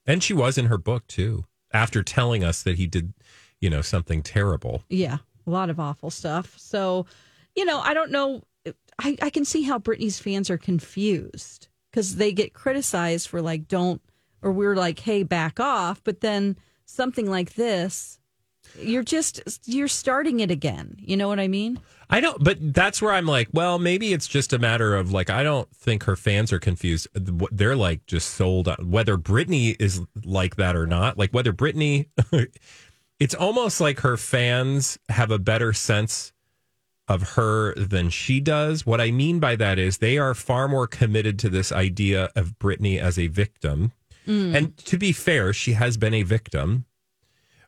[0.07, 3.13] And she was in her book too, after telling us that he did,
[3.61, 4.83] you know, something terrible.
[4.89, 6.55] Yeah, a lot of awful stuff.
[6.59, 7.07] So,
[7.55, 8.43] you know, I don't know.
[8.99, 13.69] I, I can see how Britney's fans are confused because they get criticized for like,
[13.69, 14.01] don't,
[14.43, 16.03] or we're like, hey, back off.
[16.05, 18.19] But then something like this,
[18.81, 20.97] you're just, you're starting it again.
[20.99, 21.81] You know what I mean?
[22.11, 25.29] I don't, but that's where I'm like, well, maybe it's just a matter of like,
[25.29, 27.07] I don't think her fans are confused.
[27.15, 31.19] They're like just sold on whether Britney is like that or not.
[31.19, 32.07] Like whether Britney,
[33.21, 36.33] it's almost like her fans have a better sense
[37.09, 38.87] of her than she does.
[38.87, 42.59] What I mean by that is they are far more committed to this idea of
[42.59, 43.93] Britney as a victim.
[44.27, 44.55] Mm.
[44.55, 46.85] And to be fair, she has been a victim,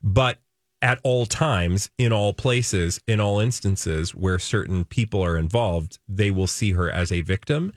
[0.02, 0.38] but
[0.82, 6.30] at all times, in all places, in all instances where certain people are involved, they
[6.30, 7.72] will see her as a victim,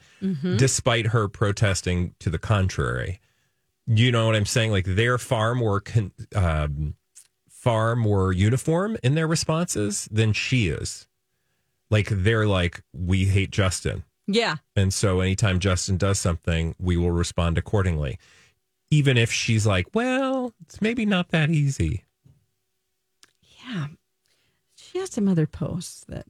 [0.56, 3.20] despite her protesting to the contrary.
[3.86, 4.70] You know what I'm saying?
[4.70, 6.94] Like they're far more, con- um,
[7.50, 11.06] far more uniform in their responses than she is.
[11.90, 14.04] Like they're like, we hate Justin.
[14.26, 14.56] Yeah.
[14.74, 18.18] And so anytime Justin does something, we will respond accordingly.
[18.90, 22.04] Even if she's like, well, it's maybe not that easy.
[23.74, 23.86] Yeah.
[24.76, 26.26] She has some other posts that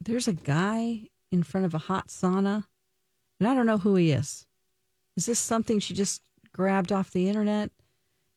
[0.00, 2.64] there's a guy in front of a hot sauna,
[3.38, 4.46] and I don't know who he is.
[5.16, 7.70] Is this something she just grabbed off the internet?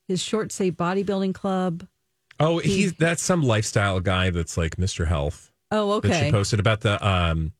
[0.07, 1.87] His shorts say bodybuilding club.
[2.39, 5.07] Oh, he's that's some lifestyle guy that's like Mr.
[5.07, 6.07] Health Oh, okay.
[6.09, 7.51] that she posted about the um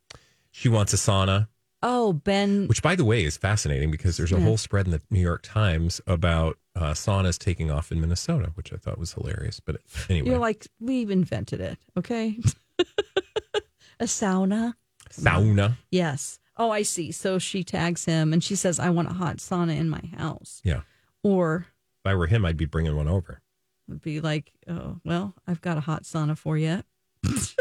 [0.52, 1.48] She wants a sauna,
[1.82, 2.68] Oh, Ben.
[2.68, 4.44] which, by the way, is fascinating because there's a Yeah.
[4.44, 8.74] whole spread in the New York Times about uh, saunas taking off in Minnesota, which
[8.74, 9.60] I thought was hilarious.
[9.60, 9.78] But
[10.10, 11.78] anyway, You're like, we've invented it.
[11.98, 12.38] Okay.
[14.00, 14.74] a sauna.
[15.12, 15.78] sauna.
[15.92, 16.40] Yes.
[16.58, 17.12] Oh, I see.
[17.14, 20.62] So she tags him and she says, I want a hot sauna in my house.
[20.66, 20.82] Yeah.
[21.24, 21.68] Or
[22.04, 23.42] If I were him, I'd be bringing one over.
[23.88, 26.84] would be like, oh, well, I've got a hot sauna for you.
[27.24, 27.56] it's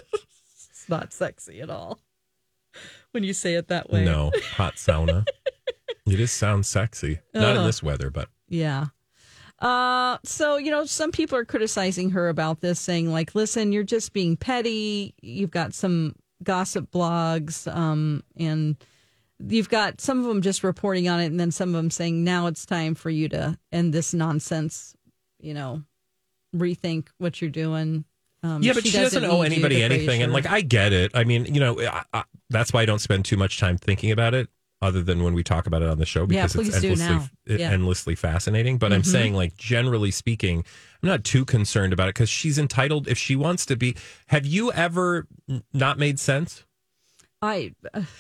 [0.89, 2.01] not sexy at all
[3.13, 4.05] when you say it that way.
[4.05, 5.27] No, hot sauna.
[6.07, 7.21] it just sounds sexy.
[7.35, 8.87] Not in this weather, but Yeah.
[9.61, 13.83] Uh, so you know, some people are criticizing her about this, saying like, "Listen, you're
[13.83, 15.15] just being petty.
[15.21, 18.77] You've got some gossip blogs, um, and
[19.45, 22.23] you've got some of them just reporting on it, and then some of them saying
[22.23, 24.95] now it's time for you to end this nonsense.
[25.41, 25.83] You know,
[26.55, 28.05] rethink what you're doing.
[28.49, 30.23] Um, yeah, but she, doesn't, owe need you anybody anything.
[30.23, 31.11] And like, I get it.
[31.15, 34.11] I mean, you know, I, I, that's why I don't spend too much time thinking
[34.11, 34.49] about it,
[34.81, 37.57] other than when we talk about it on the show because please it's endlessly, Yeah.
[37.57, 37.75] Mm-hmm.
[37.75, 38.79] endlessly fascinating.
[38.79, 40.65] But I'm saying, like, generally speaking,
[41.03, 43.97] I'm not too concerned about it because she's entitled if she wants to be.
[44.29, 45.27] Have you ever
[45.73, 46.65] not made sense?
[47.43, 48.03] I, uh,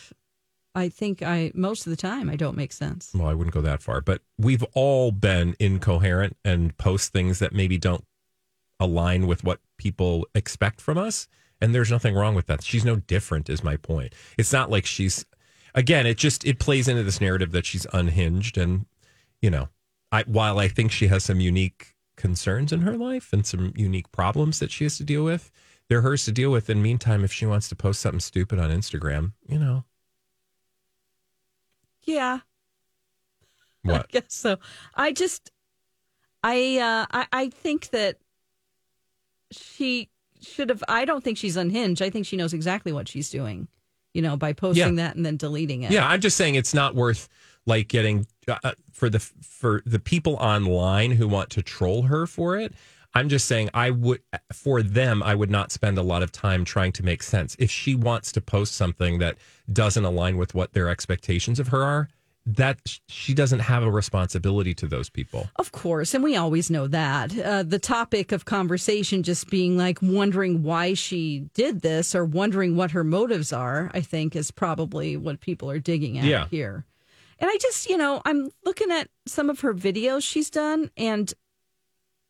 [0.74, 3.10] I think I most of the time I don't make sense.
[3.12, 7.52] well, I wouldn't go that far, but we've all been incoherent and post things that
[7.52, 8.04] maybe don't
[8.80, 11.28] align with what people expect from us.
[11.60, 12.62] And there's nothing wrong with that.
[12.62, 14.14] She's no different, is my point.
[14.36, 15.26] It's not like she's,
[15.74, 18.56] again, it just, it plays into this narrative that she's unhinged.
[18.56, 18.86] And,
[19.42, 19.68] you know,
[20.12, 24.10] I, while I think she has some unique concerns in her life and some unique
[24.12, 25.50] problems that she has to deal with,
[25.88, 26.70] they're hers to deal with.
[26.70, 29.84] In the meantime, if she wants to post something stupid on Instagram, you know,
[32.04, 32.40] Yeah,
[33.88, 34.58] I guess so.
[34.94, 35.50] I just,
[36.42, 38.18] I, uh, I, I think that
[39.50, 40.82] she should have.
[40.88, 42.02] I don't think she's unhinged.
[42.02, 43.68] I think she knows exactly what she's doing.
[44.14, 45.90] You know, by posting that and then deleting it.
[45.90, 47.28] Yeah, I'm just saying it's not worth
[47.66, 52.56] like getting uh, for the for the people online who want to troll her for
[52.56, 52.72] it.
[53.14, 54.20] I'm just saying I would
[54.52, 57.56] for them I would not spend a lot of time trying to make sense.
[57.58, 59.36] If she wants to post something that
[59.72, 62.08] doesn't align with what their expectations of her are,
[62.56, 65.48] that she doesn't have a responsibility to those people.
[65.56, 67.38] Of course, and we always know that.
[67.38, 72.74] Uh, the topic of conversation just being like wondering why she did this or wondering
[72.74, 76.46] what her motives are, I think is probably what people are digging at Yeah.
[76.48, 76.86] here.
[77.38, 81.32] And I just, you know, I'm looking at some of her videos she's done, and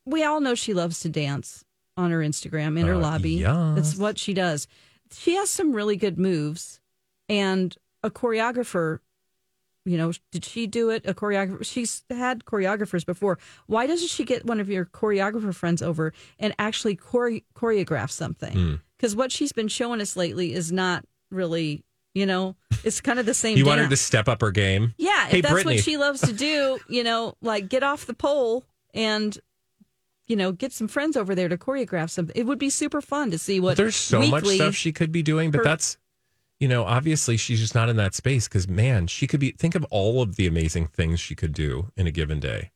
[0.05, 1.65] we all know she loves to dance
[1.97, 3.33] on her Instagram in her Uh, lobby.
[3.35, 3.75] yes.
[3.77, 4.67] That's what she does.
[5.13, 6.81] She has some really good moves,
[7.29, 8.99] and a choreographer
[9.89, 11.07] you know, did she do it?
[11.07, 11.65] A choreographer?
[11.65, 13.39] She's had choreographers before.
[13.67, 18.53] Why doesn't she get one of your choreographer friends over and actually chore- choreograph something?
[18.53, 18.75] Hmm.
[18.97, 23.27] Because what she's been showing us lately is not really, you know, it's kind of
[23.27, 23.57] the same.
[23.59, 24.95] You want her to step up her game?
[24.99, 25.27] yeah.
[25.27, 25.65] Hey, if that's Britney.
[25.65, 29.39] what she loves to do, you know, like get off the pole and.
[30.31, 32.37] You know, get some friends over there to choreograph something.
[32.37, 33.79] It would be super fun to see what.
[33.79, 35.97] There's so much stuff she could be doing, but her- that's,
[36.61, 39.53] you know, obviously she's just not in that space because, man, she could be.
[39.53, 42.73] Think of all of the amazing things she could do in a given day.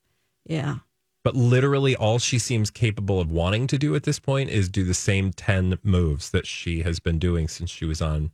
[0.46, 0.76] Yeah,
[1.24, 4.82] But literally, all she seems capable of wanting to do at this point is do
[4.84, 8.30] the same 10 moves that she has been doing since she was on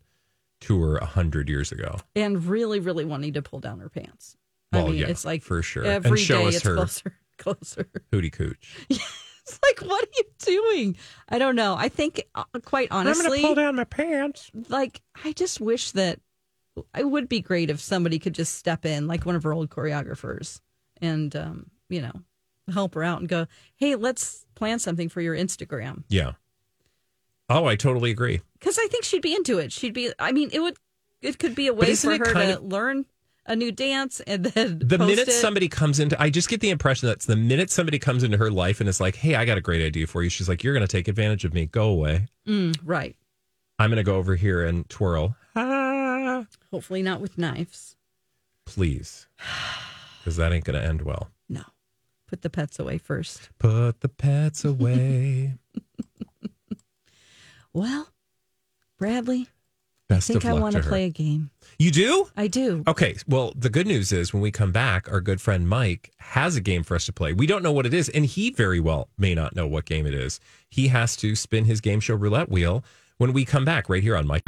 [0.61, 1.99] tour 100 years ago.
[2.17, 4.37] and really, really wanting to pull down her pants.
[4.73, 5.85] I Well, mean, yeah, it's like for sure.
[5.85, 7.89] Every And show day us it's her- closer, closer.
[8.13, 8.87] Hootie cooch.
[9.63, 10.97] Like, what are you doing?
[11.29, 11.75] I don't know.
[11.77, 14.51] I think, uh, quite honestly, I'm going to pull down my pants.
[14.69, 16.21] like I just wish that
[16.97, 19.71] it would be great if somebody could just step in, like one of our old
[19.71, 20.61] choreographers,
[21.01, 22.13] and um, you know,
[22.73, 26.33] help her out and go, "Hey, let's plan something for your Instagram." Yeah.
[27.51, 28.43] Oh, I totally agree.
[28.59, 29.73] Because I think she'd be into it.
[29.73, 30.13] She'd be.
[30.19, 30.77] I mean, it would.
[31.21, 33.07] It could be a way for her to of- learn
[33.49, 35.33] a new dance and then The minute it.
[35.33, 38.51] somebody comes into, I just get the impression that's the minute somebody comes into her
[38.51, 40.29] life and is like, hey, I got a great idea for you.
[40.31, 41.67] She's like, you're going to take advantage of me.
[41.67, 42.29] Go away.
[42.47, 43.17] Mm, right.
[43.81, 45.35] I'm going to go over here and twirl.
[45.57, 47.97] Ah, Hopefully not with knives.
[48.67, 49.27] please.
[50.19, 51.31] Because that ain't going to end well.
[51.49, 51.63] No.
[52.27, 53.49] Put the pets away first.
[53.59, 55.55] Put the pets away.
[57.73, 58.09] Well,
[58.99, 59.49] Bradley,
[60.09, 60.89] Best I think I want to to her.
[60.91, 61.51] play a game.
[61.79, 62.29] You do?
[62.35, 62.83] I do.
[62.89, 63.17] Okay.
[63.29, 66.63] Well, the good news is when we come back, our good friend Mike has a
[66.63, 67.35] game for us to play.
[67.35, 70.07] We don't know what it is, and he very well may not know what game
[70.07, 70.41] it is.
[70.71, 72.83] He has to spin his game show roulette wheel
[73.19, 74.43] when we come back right here on Mike.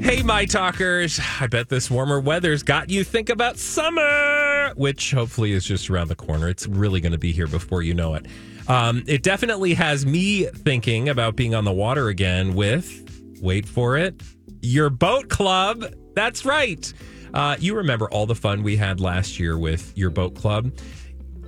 [0.00, 1.20] Hey, my talkers.
[1.40, 6.08] I bet this warmer weather's got you think about summer, which hopefully is just around
[6.08, 6.48] the corner.
[6.48, 8.26] It's really going to be here before you know it.
[8.68, 13.96] Um, it definitely has me thinking about being on the water again with, wait for
[13.96, 14.20] it,
[14.62, 15.84] Your boat club.
[16.14, 16.92] That's right.
[17.34, 20.72] Uh, you remember all the fun we had last year with your boat club.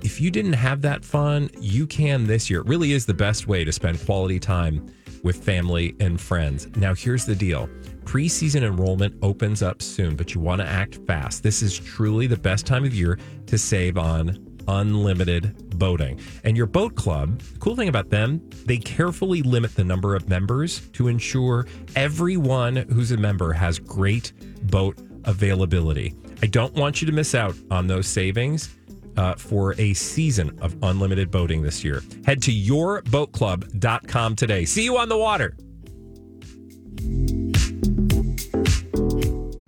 [0.01, 2.61] If you didn't have that fun, you can this year.
[2.61, 4.85] It really is the best way to spend quality time
[5.23, 6.67] with family and friends.
[6.77, 7.69] Now, here's the deal
[8.05, 11.43] preseason enrollment opens up soon, but you want to act fast.
[11.43, 16.19] This is truly the best time of year to save on unlimited boating.
[16.43, 20.87] And your boat club, cool thing about them, they carefully limit the number of members
[20.93, 24.31] to ensure everyone who's a member has great
[24.69, 26.13] boat availability.
[26.41, 28.75] I don't want you to miss out on those savings.
[29.17, 32.01] Uh, for a season of unlimited boating this year.
[32.25, 34.63] Head to yourboatclub.com today.
[34.63, 35.57] See you on the water.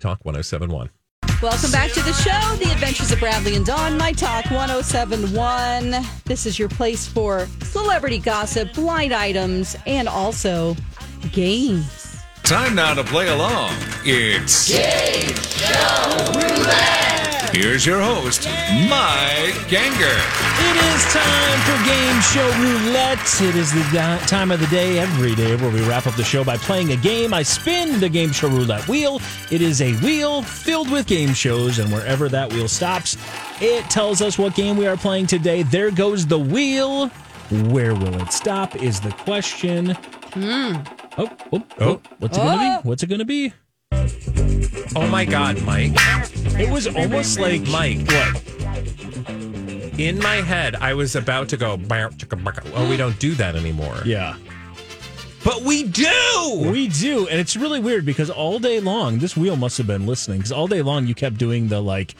[0.00, 0.88] Talk 1071.
[1.42, 5.96] Welcome back to the show, The Adventures of Bradley and Dawn, My Talk 1071.
[6.24, 10.76] This is your place for celebrity gossip, blind items, and also
[11.32, 12.22] games.
[12.44, 13.74] Time now to play along.
[14.04, 17.11] It's Game Show Roulette.
[17.52, 18.46] Here's your host,
[18.88, 20.16] Mike Ganger.
[20.58, 23.18] It is time for Game Show Roulette.
[23.42, 26.42] It is the time of the day, every day, where we wrap up the show
[26.44, 27.34] by playing a game.
[27.34, 29.20] I spin the Game Show Roulette wheel.
[29.50, 33.18] It is a wheel filled with game shows, and wherever that wheel stops,
[33.60, 35.62] it tells us what game we are playing today.
[35.62, 37.08] There goes the wheel.
[37.68, 38.76] Where will it stop?
[38.76, 39.94] Is the question.
[40.34, 40.82] Oh,
[41.18, 42.00] oh, oh, Oh.
[42.18, 42.64] what's it gonna be?
[42.66, 42.80] Oh.
[42.82, 43.52] What's it gonna be?
[44.94, 45.92] Oh my God, Mike.
[46.58, 48.06] It was almost like Mike.
[48.06, 48.42] What?
[49.98, 53.34] In my head, I was about to go, "Bow, chicka, backa." oh, we don't do
[53.34, 53.96] that anymore.
[54.04, 54.36] Yeah.
[55.44, 56.68] But we do.
[56.70, 60.06] We do, and it's really weird because all day long, this wheel must have been
[60.06, 62.14] listening because all day long you kept doing the like,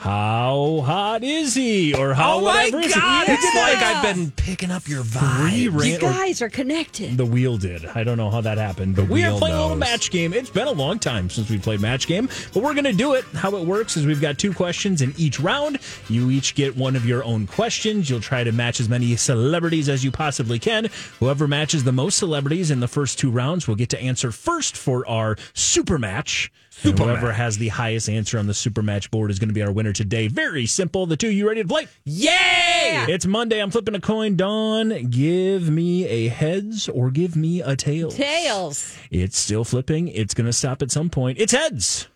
[0.00, 3.26] how hot is he or how oh my whatever is God.
[3.26, 3.32] he?
[3.34, 5.56] It's You did like I've been picking up your three vibe.
[5.58, 7.18] You ran- or guys are connected.
[7.18, 7.84] the wheel did.
[7.84, 10.32] I don't know how that happened, but we are wheel playing a little match game.
[10.32, 13.12] It's been a long time since we played match game, but we're going to do
[13.12, 13.26] it.
[13.34, 15.78] How it works is we've got two questions in each round.
[16.08, 18.08] You each get one of your own questions.
[18.08, 20.88] You'll try to match as many celebrities as you possibly can.
[21.18, 24.78] Whoever matches the most celebrities in the first two rounds will get to answer first
[24.78, 26.50] for our super match.
[26.82, 27.36] And Super whoever match.
[27.36, 29.92] has the highest answer on the super match board is going to be our winner
[29.92, 30.28] today.
[30.28, 31.04] Very simple.
[31.04, 31.88] The two, you ready to play?
[32.04, 33.04] Yay!
[33.08, 33.60] It's Monday.
[33.60, 34.36] I'm flipping a coin.
[34.36, 38.14] Dawn, give me a heads or give me a tails.
[38.16, 38.96] Tails.
[39.10, 40.08] It's still flipping.
[40.08, 41.38] It's going to stop at some point.
[41.38, 42.08] It's heads.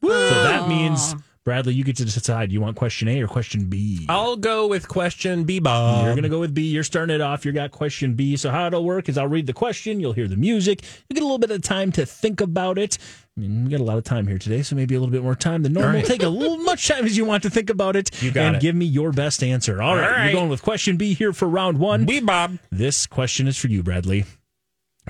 [0.00, 0.10] Woo!
[0.10, 1.14] So that means,
[1.46, 2.48] Bradley, you get to decide.
[2.48, 4.04] Do you want question A or question B?
[4.08, 6.04] I'll go with question B, Bob.
[6.04, 6.62] You're going to go with B.
[6.62, 7.46] You're starting it off.
[7.46, 8.36] You got question B.
[8.36, 10.00] So how it'll work is I'll read the question.
[10.00, 10.82] You'll hear the music.
[11.08, 12.98] You get a little bit of time to think about it.
[13.36, 15.22] I mean, we got a lot of time here today, so maybe a little bit
[15.22, 15.92] more time than normal.
[15.92, 16.04] Right.
[16.04, 18.20] Take a little much time as you want to think about it.
[18.20, 18.62] You got and it.
[18.62, 19.80] give me your best answer.
[19.80, 20.24] All right, All right.
[20.24, 22.06] you're going with question B here for round one.
[22.06, 22.58] B, Bob.
[22.72, 24.24] This question is for you, Bradley.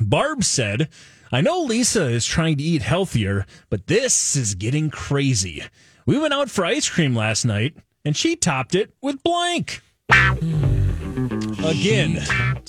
[0.03, 0.91] Barb said,
[1.33, 5.63] I know Lisa is trying to eat healthier, but this is getting crazy.
[6.07, 9.81] We went out for ice cream last night, and she topped it with blank.
[11.65, 12.23] Again,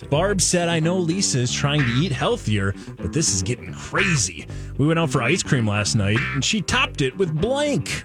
[0.10, 4.48] Barb said, I know Lisa is trying to eat healthier, but this is getting crazy.
[4.78, 8.04] We went out for ice cream last night, and she topped it with blank.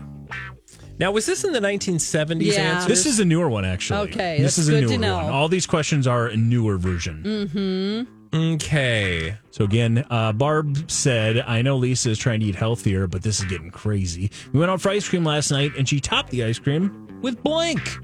[0.99, 2.75] Now, was this in the 1970s Yeah.
[2.75, 2.89] answers?
[2.89, 4.11] This is a newer one, actually.
[4.11, 5.17] Okay, this is a good newer to know.
[5.17, 5.31] one.
[5.33, 7.23] All these questions are a newer version.
[7.25, 8.22] Mm-hmm.
[8.35, 9.37] Okay.
[9.51, 13.41] So again, uh, Barb said, "I know Lisa is trying to eat healthier, but this
[13.41, 14.31] is getting crazy.
[14.53, 17.43] We went out for ice cream last night, and she topped the ice cream with
[17.43, 17.99] blank."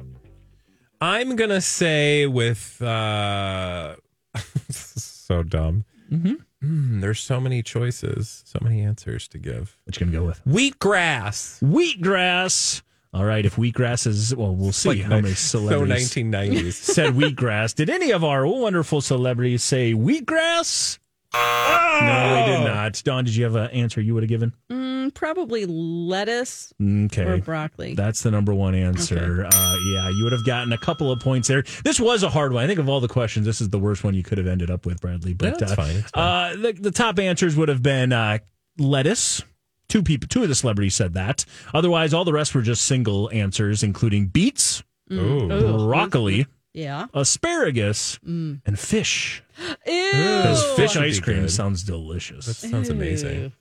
[1.01, 2.83] I'm going to say with.
[2.83, 3.97] Uh,
[4.71, 5.85] so dumb.
[6.11, 7.01] Mm-hmm.
[7.01, 9.77] there's so many choices, so many answers to give.
[9.85, 10.43] What you gonna go with?
[10.47, 11.63] Wheatgrass.
[11.63, 12.83] Wheatgrass.
[13.15, 16.73] All right, if wheatgrass is well, we'll see how many so celebrities 1990s.
[16.95, 17.75] said wheatgrass.
[17.75, 20.99] Did any of our wonderful celebrities say wheatgrass?
[21.35, 23.03] No, they did not.
[23.05, 24.53] Dawn, did you have an answer you would have given?
[24.71, 27.23] Mm, probably lettuce Okay.
[27.23, 27.95] or broccoli.
[27.95, 29.47] That's the number one answer.
[29.51, 31.65] Uh, yeah, you would have gotten a couple of points there.
[31.85, 32.65] This was a hard one.
[32.65, 34.71] I think of all the questions, this is the worst one you could have ended
[34.71, 35.35] up with, Bradley.
[35.35, 38.39] But that's uh, fine, it's Uh, the, the top answers would have been uh,
[38.79, 39.43] lettuce.
[39.89, 41.45] Two people, two of the celebrities said that.
[41.73, 45.19] Otherwise, all the rest were just single answers, including beets, mm.
[45.19, 45.87] Ooh.
[45.89, 47.07] broccoli, yeah.
[47.15, 48.61] asparagus, mm.
[48.67, 49.43] and fish.
[49.59, 49.73] Ew.
[49.87, 51.51] Because fish That'd ice be cream good.
[51.51, 52.47] sounds delicious.
[52.47, 53.53] That sounds amazing.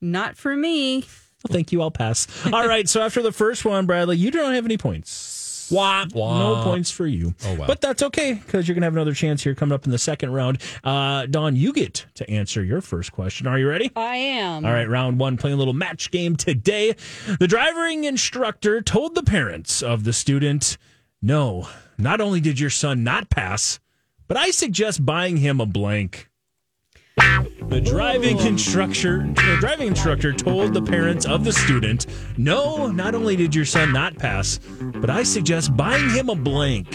[0.00, 1.00] Not for me.
[1.44, 1.82] Well, thank you.
[1.82, 2.26] I'll pass.
[2.52, 2.88] All right.
[2.88, 5.10] So after the first one, Bradley, you don't have any points.
[5.70, 7.34] Womp, No points for you.
[7.44, 7.66] Oh, well.
[7.66, 9.98] But that's okay because you're going to have another chance here coming up in the
[9.98, 10.60] second round.
[10.84, 13.46] Uh, Dawn, you get to answer your first question.
[13.46, 13.90] Are you ready?
[13.96, 14.64] I am.
[14.64, 16.94] All right, round one, playing a little match game today.
[17.38, 20.78] The driving instructor told the parents of the student,
[21.22, 23.80] No, not only did your son not pass,
[24.26, 26.27] but I suggest buying him a blank.
[27.68, 32.06] The driving instructor, the driving instructor told the parents of the student,
[32.36, 36.88] "No, not only did your son not pass, but I suggest buying him a blank,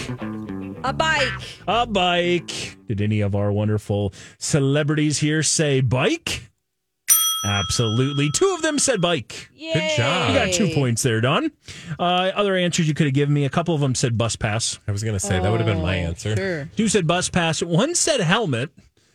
[0.84, 1.30] A bike.
[1.68, 6.50] a bike." Did any of our wonderful celebrities here say bike?
[7.46, 8.30] Absolutely.
[8.34, 9.50] Two of them said bike.
[9.60, 10.30] Good job.
[10.30, 11.52] You got two points there, Dawn.
[12.00, 13.44] Uh, other answers you could have given me.
[13.46, 14.80] A couple of them said bus pass.
[14.88, 16.36] I was going to say that would have been my answer.
[16.36, 16.70] Sure.
[16.78, 17.62] Two said bus pass.
[17.62, 18.70] One said helmet,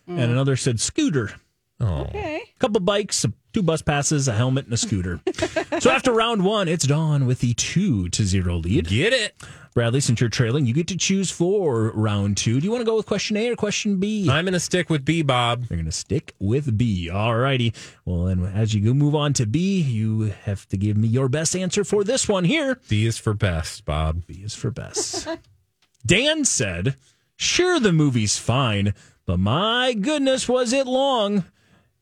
[0.09, 1.33] and another said scooter.
[1.81, 2.03] Oh.
[2.03, 2.41] Okay.
[2.57, 5.21] A couple bikes, two bus passes, a helmet, and a scooter.
[5.79, 8.89] so after round one, it's Dawn with the two to zero lead.
[8.89, 9.37] Get it?
[9.75, 12.59] Bradley, since you're trailing, you get to choose for round two.
[12.59, 14.29] Do you want to go with question A or question B?
[14.29, 15.67] I'm going to stick with B, Bob.
[15.71, 17.09] You're going to stick with B.
[17.09, 17.73] All righty.
[18.05, 21.29] Well, then as you go move on to B, you have to give me your
[21.29, 22.81] best answer for this one here.
[22.89, 24.27] B is for best, Bob.
[24.27, 25.29] B is for best.
[26.07, 26.97] Dan said,
[27.37, 28.95] Sure, the movie's fine,
[29.29, 31.45] but my goodness, was it long.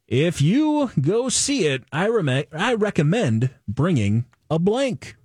[0.06, 5.16] If you go see it, I, rem- I recommend bringing a blank.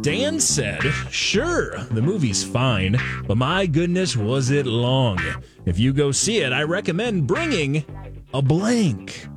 [0.00, 2.96] Dan said, Sure, the movie's fine,
[3.28, 5.20] but my goodness, was it long.
[5.66, 7.84] If you go see it, I recommend bringing
[8.34, 9.28] a blank.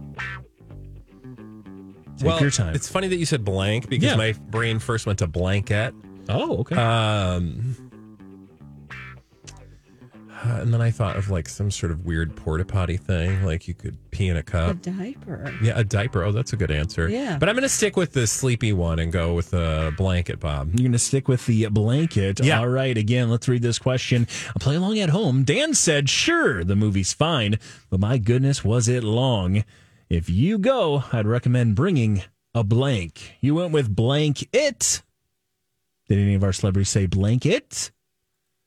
[2.18, 2.74] Take well, your time.
[2.74, 4.16] it's funny that you said blank because Yeah.
[4.16, 5.94] my brain first went to blanket.
[6.28, 6.76] oh, okay.
[6.76, 7.87] Um,
[10.46, 13.68] uh, and then I thought of like some sort of weird porta potty thing, like
[13.68, 14.72] you could pee in a cup.
[14.72, 15.54] A diaper.
[15.62, 16.24] Yeah, a diaper.
[16.24, 17.10] Oh, that's a good answer.
[17.10, 17.38] Yeah.
[17.38, 20.70] But I'm going to stick with the sleepy one and go with a blanket, Bob.
[20.74, 22.40] You're going to stick with the blanket.
[22.44, 22.60] Yeah.
[22.60, 22.98] All right.
[22.98, 24.28] Again, let's read this question.
[24.56, 25.44] I Play along at home.
[25.44, 27.58] Dan said, sure, the movie's fine,
[27.90, 29.64] but my goodness, was it long?
[30.10, 32.24] If you go, I'd recommend bringing
[32.54, 33.36] a blank.
[33.42, 35.02] You went with blank it.
[36.08, 37.08] Did any of our celebrities say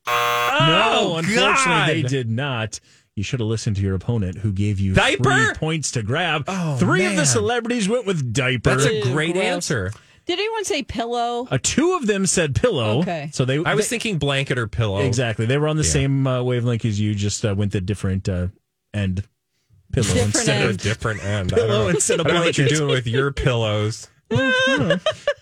[0.06, 0.66] blanket?
[0.66, 1.88] no, unfortunately, God.
[1.88, 2.80] they did not.
[3.16, 5.22] You should have listened to your opponent who gave you Diaper?
[5.46, 6.44] three points to grab.
[6.48, 8.76] Oh, Three of the celebrities went with diaper.
[8.76, 9.44] That's a great gross.
[9.44, 9.92] answer.
[10.26, 11.46] Did anyone say pillow?
[11.50, 13.00] Uh, two of them said pillow.
[13.00, 13.30] Okay.
[13.32, 15.00] So they I was they- thinking blanket or pillow.
[15.00, 15.44] Exactly.
[15.44, 15.90] They were on the Yeah.
[15.90, 18.48] same uh, wavelength as you, just uh, went the different uh,
[18.94, 19.24] end.
[19.92, 21.52] Pillow Different instead At a different end.
[21.52, 24.08] I Pillow don't know, instead of I don't know what you're doing with your pillows.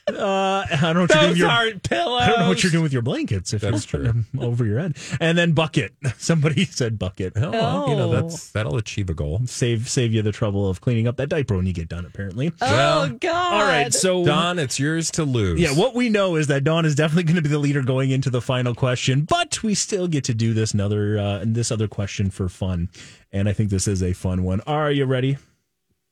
[0.08, 1.28] Uh, I don't know what you're doing.
[1.28, 2.22] with Your, aren't pillows.
[2.22, 3.52] I don't know what you're doing with your blankets.
[3.52, 4.24] If That's you're true.
[4.40, 5.92] over your head, and then bucket.
[6.16, 7.34] Somebody said bucket.
[7.36, 8.22] Oh, well, you know Oh.
[8.22, 9.42] that's that'll achieve a goal.
[9.44, 12.06] Save save you the trouble of cleaning up that diaper when you get done.
[12.06, 12.52] Apparently.
[12.58, 13.52] Well, oh God!
[13.52, 13.92] All right.
[13.92, 15.60] So Dawn, it's yours to lose.
[15.60, 18.10] Yeah, what we know is that Dawn is definitely going to be the leader going
[18.10, 21.86] into the final question, but we still get to do this another uh, this other
[21.86, 22.88] question for fun,
[23.30, 24.62] and I think this is a fun one.
[24.62, 25.36] Are you ready?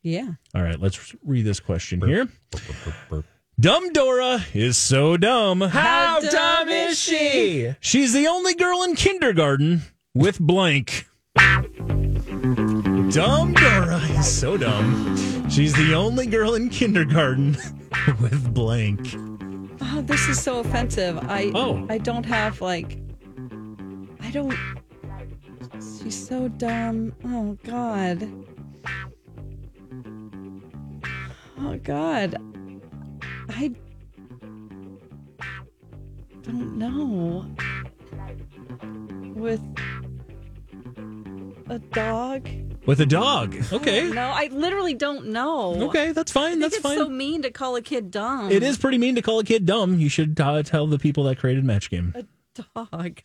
[0.06, 0.28] Yeah.
[0.54, 2.28] All right, let's read this question here.
[3.58, 5.60] Dumb Dora is so dumb.
[5.60, 7.74] How dumb is she?
[7.80, 9.82] She's the only girl in kindergarten
[10.14, 11.06] with blank.
[13.10, 15.48] Dumb Dora is so dumb.
[15.50, 17.56] She's the only girl in kindergarten
[18.20, 19.12] with blank.
[19.80, 21.18] Oh, this is so offensive.
[21.22, 21.84] I Oh.
[21.90, 22.98] I don't have like
[24.20, 24.56] I don't
[25.80, 27.12] She's so dumb.
[27.24, 28.28] Oh god.
[31.66, 32.36] Oh god.
[33.48, 33.72] I
[36.42, 37.44] don't know.
[39.34, 39.60] With
[41.68, 42.48] a dog?
[42.86, 43.56] With a dog.
[43.72, 44.08] Okay.
[44.10, 45.74] No, I literally don't know.
[45.88, 46.60] Okay, that's fine.
[46.60, 46.98] That's it's fine.
[46.98, 48.52] so mean to call a kid dumb.
[48.52, 49.98] It is pretty mean to call a kid dumb.
[49.98, 52.14] You should uh, tell the people that created Match Game.
[52.74, 53.20] Dog.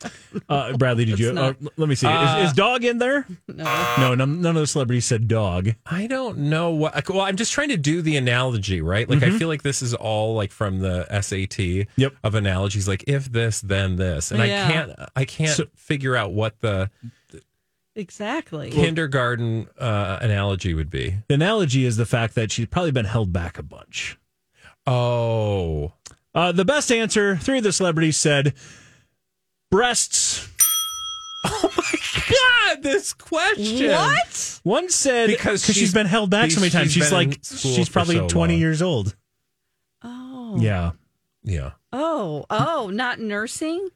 [0.49, 1.29] Uh, Bradley, did you?
[1.31, 2.07] It's Uh, let me see.
[2.07, 3.25] Uh, is, is dog in there?
[3.47, 3.95] No.
[3.99, 5.69] No, none, none of the celebrities said dog.
[5.85, 7.07] I don't know what.
[7.09, 9.09] Well, I'm just trying to do the analogy, right?
[9.09, 12.13] Like, I feel like this is all like from the SAT Yep.
[12.23, 14.65] of analogies, like if this, then this, and Yeah.
[14.67, 16.89] I can't, I can't So- figure out what the
[17.95, 18.71] Exactly.
[18.71, 21.17] kindergarten uh, analogy would be.
[21.27, 24.17] The analogy is the fact that she's probably been held back a bunch.
[24.87, 25.93] Oh,
[26.33, 28.53] Uh, the best answer, three of the celebrities said
[29.71, 30.47] breasts.
[31.43, 31.99] Oh my
[32.75, 33.89] god, this question.
[33.89, 34.59] What?
[34.61, 36.91] One said Because because she's she's- been held back so many she's times.
[36.93, 38.61] She's been in like school she's for probably so twenty long.
[38.61, 39.15] years old.
[40.03, 40.57] Oh.
[40.59, 40.91] Yeah.
[41.43, 41.71] Yeah.
[41.91, 43.89] Oh, oh, not nursing?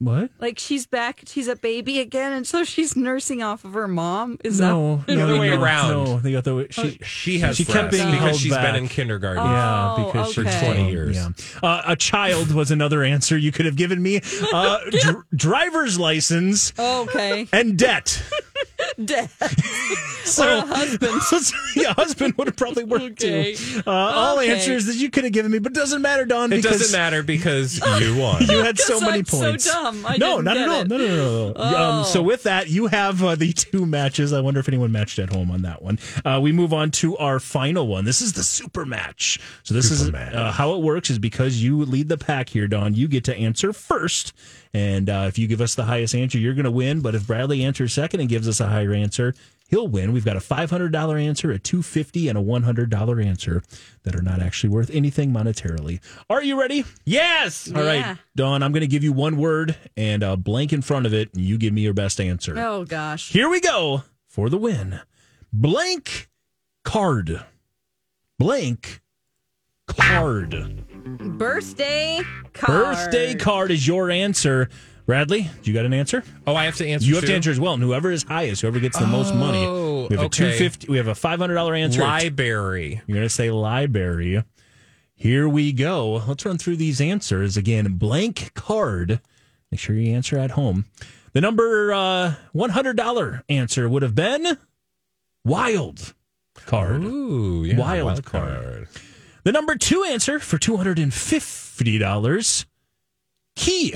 [0.00, 0.30] What?
[0.38, 4.38] Like she's back, she's a baby again, and so she's nursing off of her mom?
[4.44, 5.90] Is No, that The no, other way no, around.
[6.04, 6.98] No, they got the way she.
[7.02, 8.66] She has She kept breasts being because held she's back.
[8.74, 9.42] been in kindergarten.
[9.44, 11.16] Yeah, Oh, because for 20 years.
[11.16, 11.30] Yeah.
[11.62, 14.20] Uh, a child was another answer you could have given me.
[14.52, 17.48] Uh, dr- driver's license Okay.
[17.52, 18.22] and debt.
[19.04, 19.28] Dad.
[20.24, 21.22] So, a husband.
[21.76, 23.54] yeah, husband would have probably worked Okay.
[23.54, 23.80] too.
[23.86, 24.50] Uh, All Okay.
[24.52, 26.52] answers that you could have given me, but doesn't matter, Dawn.
[26.52, 28.42] It doesn't matter because you won.
[28.46, 29.64] You had so many I'm so points.
[29.64, 30.04] dumb.
[30.04, 30.84] I no, didn't not get at all.
[30.84, 31.52] No, no, no, no.
[31.56, 31.76] Oh.
[32.00, 34.34] Um, so with that, you have uh, the two matches.
[34.34, 35.98] I wonder if anyone matched at home on that one.
[36.26, 38.04] Uh, we move on to our final one.
[38.04, 39.40] This is the super match.
[39.62, 42.92] So this is uh, how it works is because you lead the pack here, Dawn.
[42.94, 44.34] You get to answer first,
[44.74, 47.00] and uh, if you give us the highest answer, you're going to win.
[47.00, 49.34] But if Bradley answers second and gives us a higher answer,
[49.68, 50.12] he'll win.
[50.12, 53.62] We've got a $500 answer, a 250, and a $100 answer
[54.04, 56.00] that are not actually worth anything monetarily.
[56.30, 56.84] Are you ready?
[57.04, 57.70] yes.
[57.74, 58.16] All right, Yeah.
[58.36, 61.32] Dawn, I'm going to give you one word and a blank in front of it,
[61.34, 62.54] and you give me your best answer.
[62.58, 63.30] Oh gosh.
[63.30, 65.00] Here we go for the win.
[65.52, 66.28] Blank
[66.84, 67.42] card.
[68.38, 69.00] Blank
[69.86, 70.84] card.
[71.16, 72.20] Birthday
[72.52, 72.68] card.
[72.96, 74.68] Birthday card is your answer.
[75.06, 76.22] Bradley, you got an answer?
[76.46, 77.06] Oh, I have to answer.
[77.08, 77.72] You have to answer as well.
[77.72, 79.64] And whoever is highest, whoever gets the most money.
[79.64, 82.00] Oh, We have a 250 we have a $500 answer.
[82.02, 83.00] Library.
[83.06, 84.44] You're going to say library.
[85.14, 86.22] Here we go.
[86.28, 87.94] Let's run through these answers again.
[87.94, 89.20] Blank card.
[89.70, 90.84] Make sure you answer at home.
[91.32, 94.58] The number uh, $100 answer would have been
[95.44, 96.12] wild
[96.54, 97.02] card.
[97.02, 97.78] Ooh, yeah.
[97.78, 98.88] Wild card.
[99.48, 102.66] The number two answer for $250
[103.56, 103.94] key.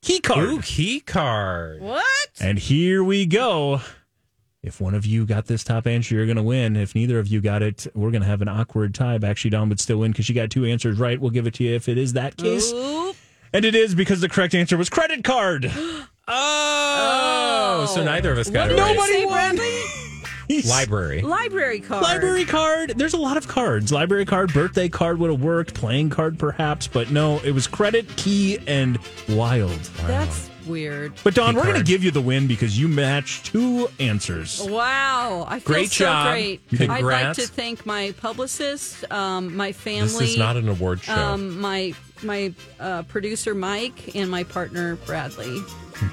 [0.00, 0.48] Key card.
[0.48, 1.82] Ooh, key card.
[1.82, 2.06] What?
[2.40, 3.82] And here we go.
[4.62, 6.74] If one of you got this top answer, you're going to win.
[6.74, 9.18] If neither of you got it, we're going to have an awkward tie.
[9.22, 11.20] Actually, Dawn would still win because she got two answers right.
[11.20, 12.72] We'll give it to you if it is that case.
[12.72, 13.14] Oop.
[13.52, 15.70] And it is because the correct answer was credit card.
[15.70, 17.92] Oh, oh.
[17.94, 18.96] so neither of us got What it did right.
[18.96, 19.58] you say, won.
[20.48, 20.70] Bradley?
[20.70, 21.22] Library.
[21.22, 22.02] Library card.
[22.02, 22.90] Library card.
[22.96, 23.92] There's a lot of cards.
[23.92, 28.08] Library card, birthday card would have worked, playing card perhaps, but no, it was credit,
[28.16, 29.78] key, and wild.
[30.06, 31.12] That's weird.
[31.24, 34.60] But Dawn, we're going to give you the win because you matched two answers.
[34.62, 36.32] Wow, I feel Great so job.
[36.32, 36.60] great.
[36.72, 37.38] I'd like Congrats.
[37.38, 40.02] to thank my publicist, um, my family.
[40.02, 41.14] This is not an award show.
[41.14, 45.60] um, my my uh, producer Mike and my partner Bradley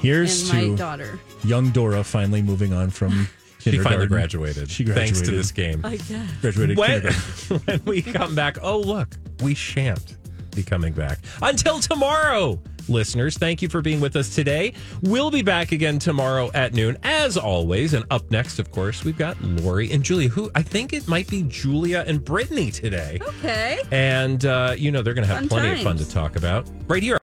[0.02, 1.20] Here's and my to daughter.
[1.44, 3.28] young Dora finally moving on from
[3.72, 4.70] she finally graduated.
[4.70, 5.16] She graduated.
[5.16, 5.82] Thanks to this game.
[5.84, 6.32] I guess.
[6.42, 7.58] Graduated when, kindergarten.
[7.66, 10.18] when we come back, oh, look, we shan't
[10.56, 12.60] be coming back until tomorrow.
[12.88, 14.74] Listeners, thank you for being with us today.
[15.02, 17.94] We'll be back again tomorrow at noon, as always.
[17.94, 21.28] And up next, of course, we've got Lori and Julia, who I think it might
[21.28, 23.20] be Julia and Brittany today.
[23.22, 23.82] Okay.
[23.92, 26.70] And, uh, you know, they're going to have Fun plenty of fun to talk about
[26.88, 27.14] right here.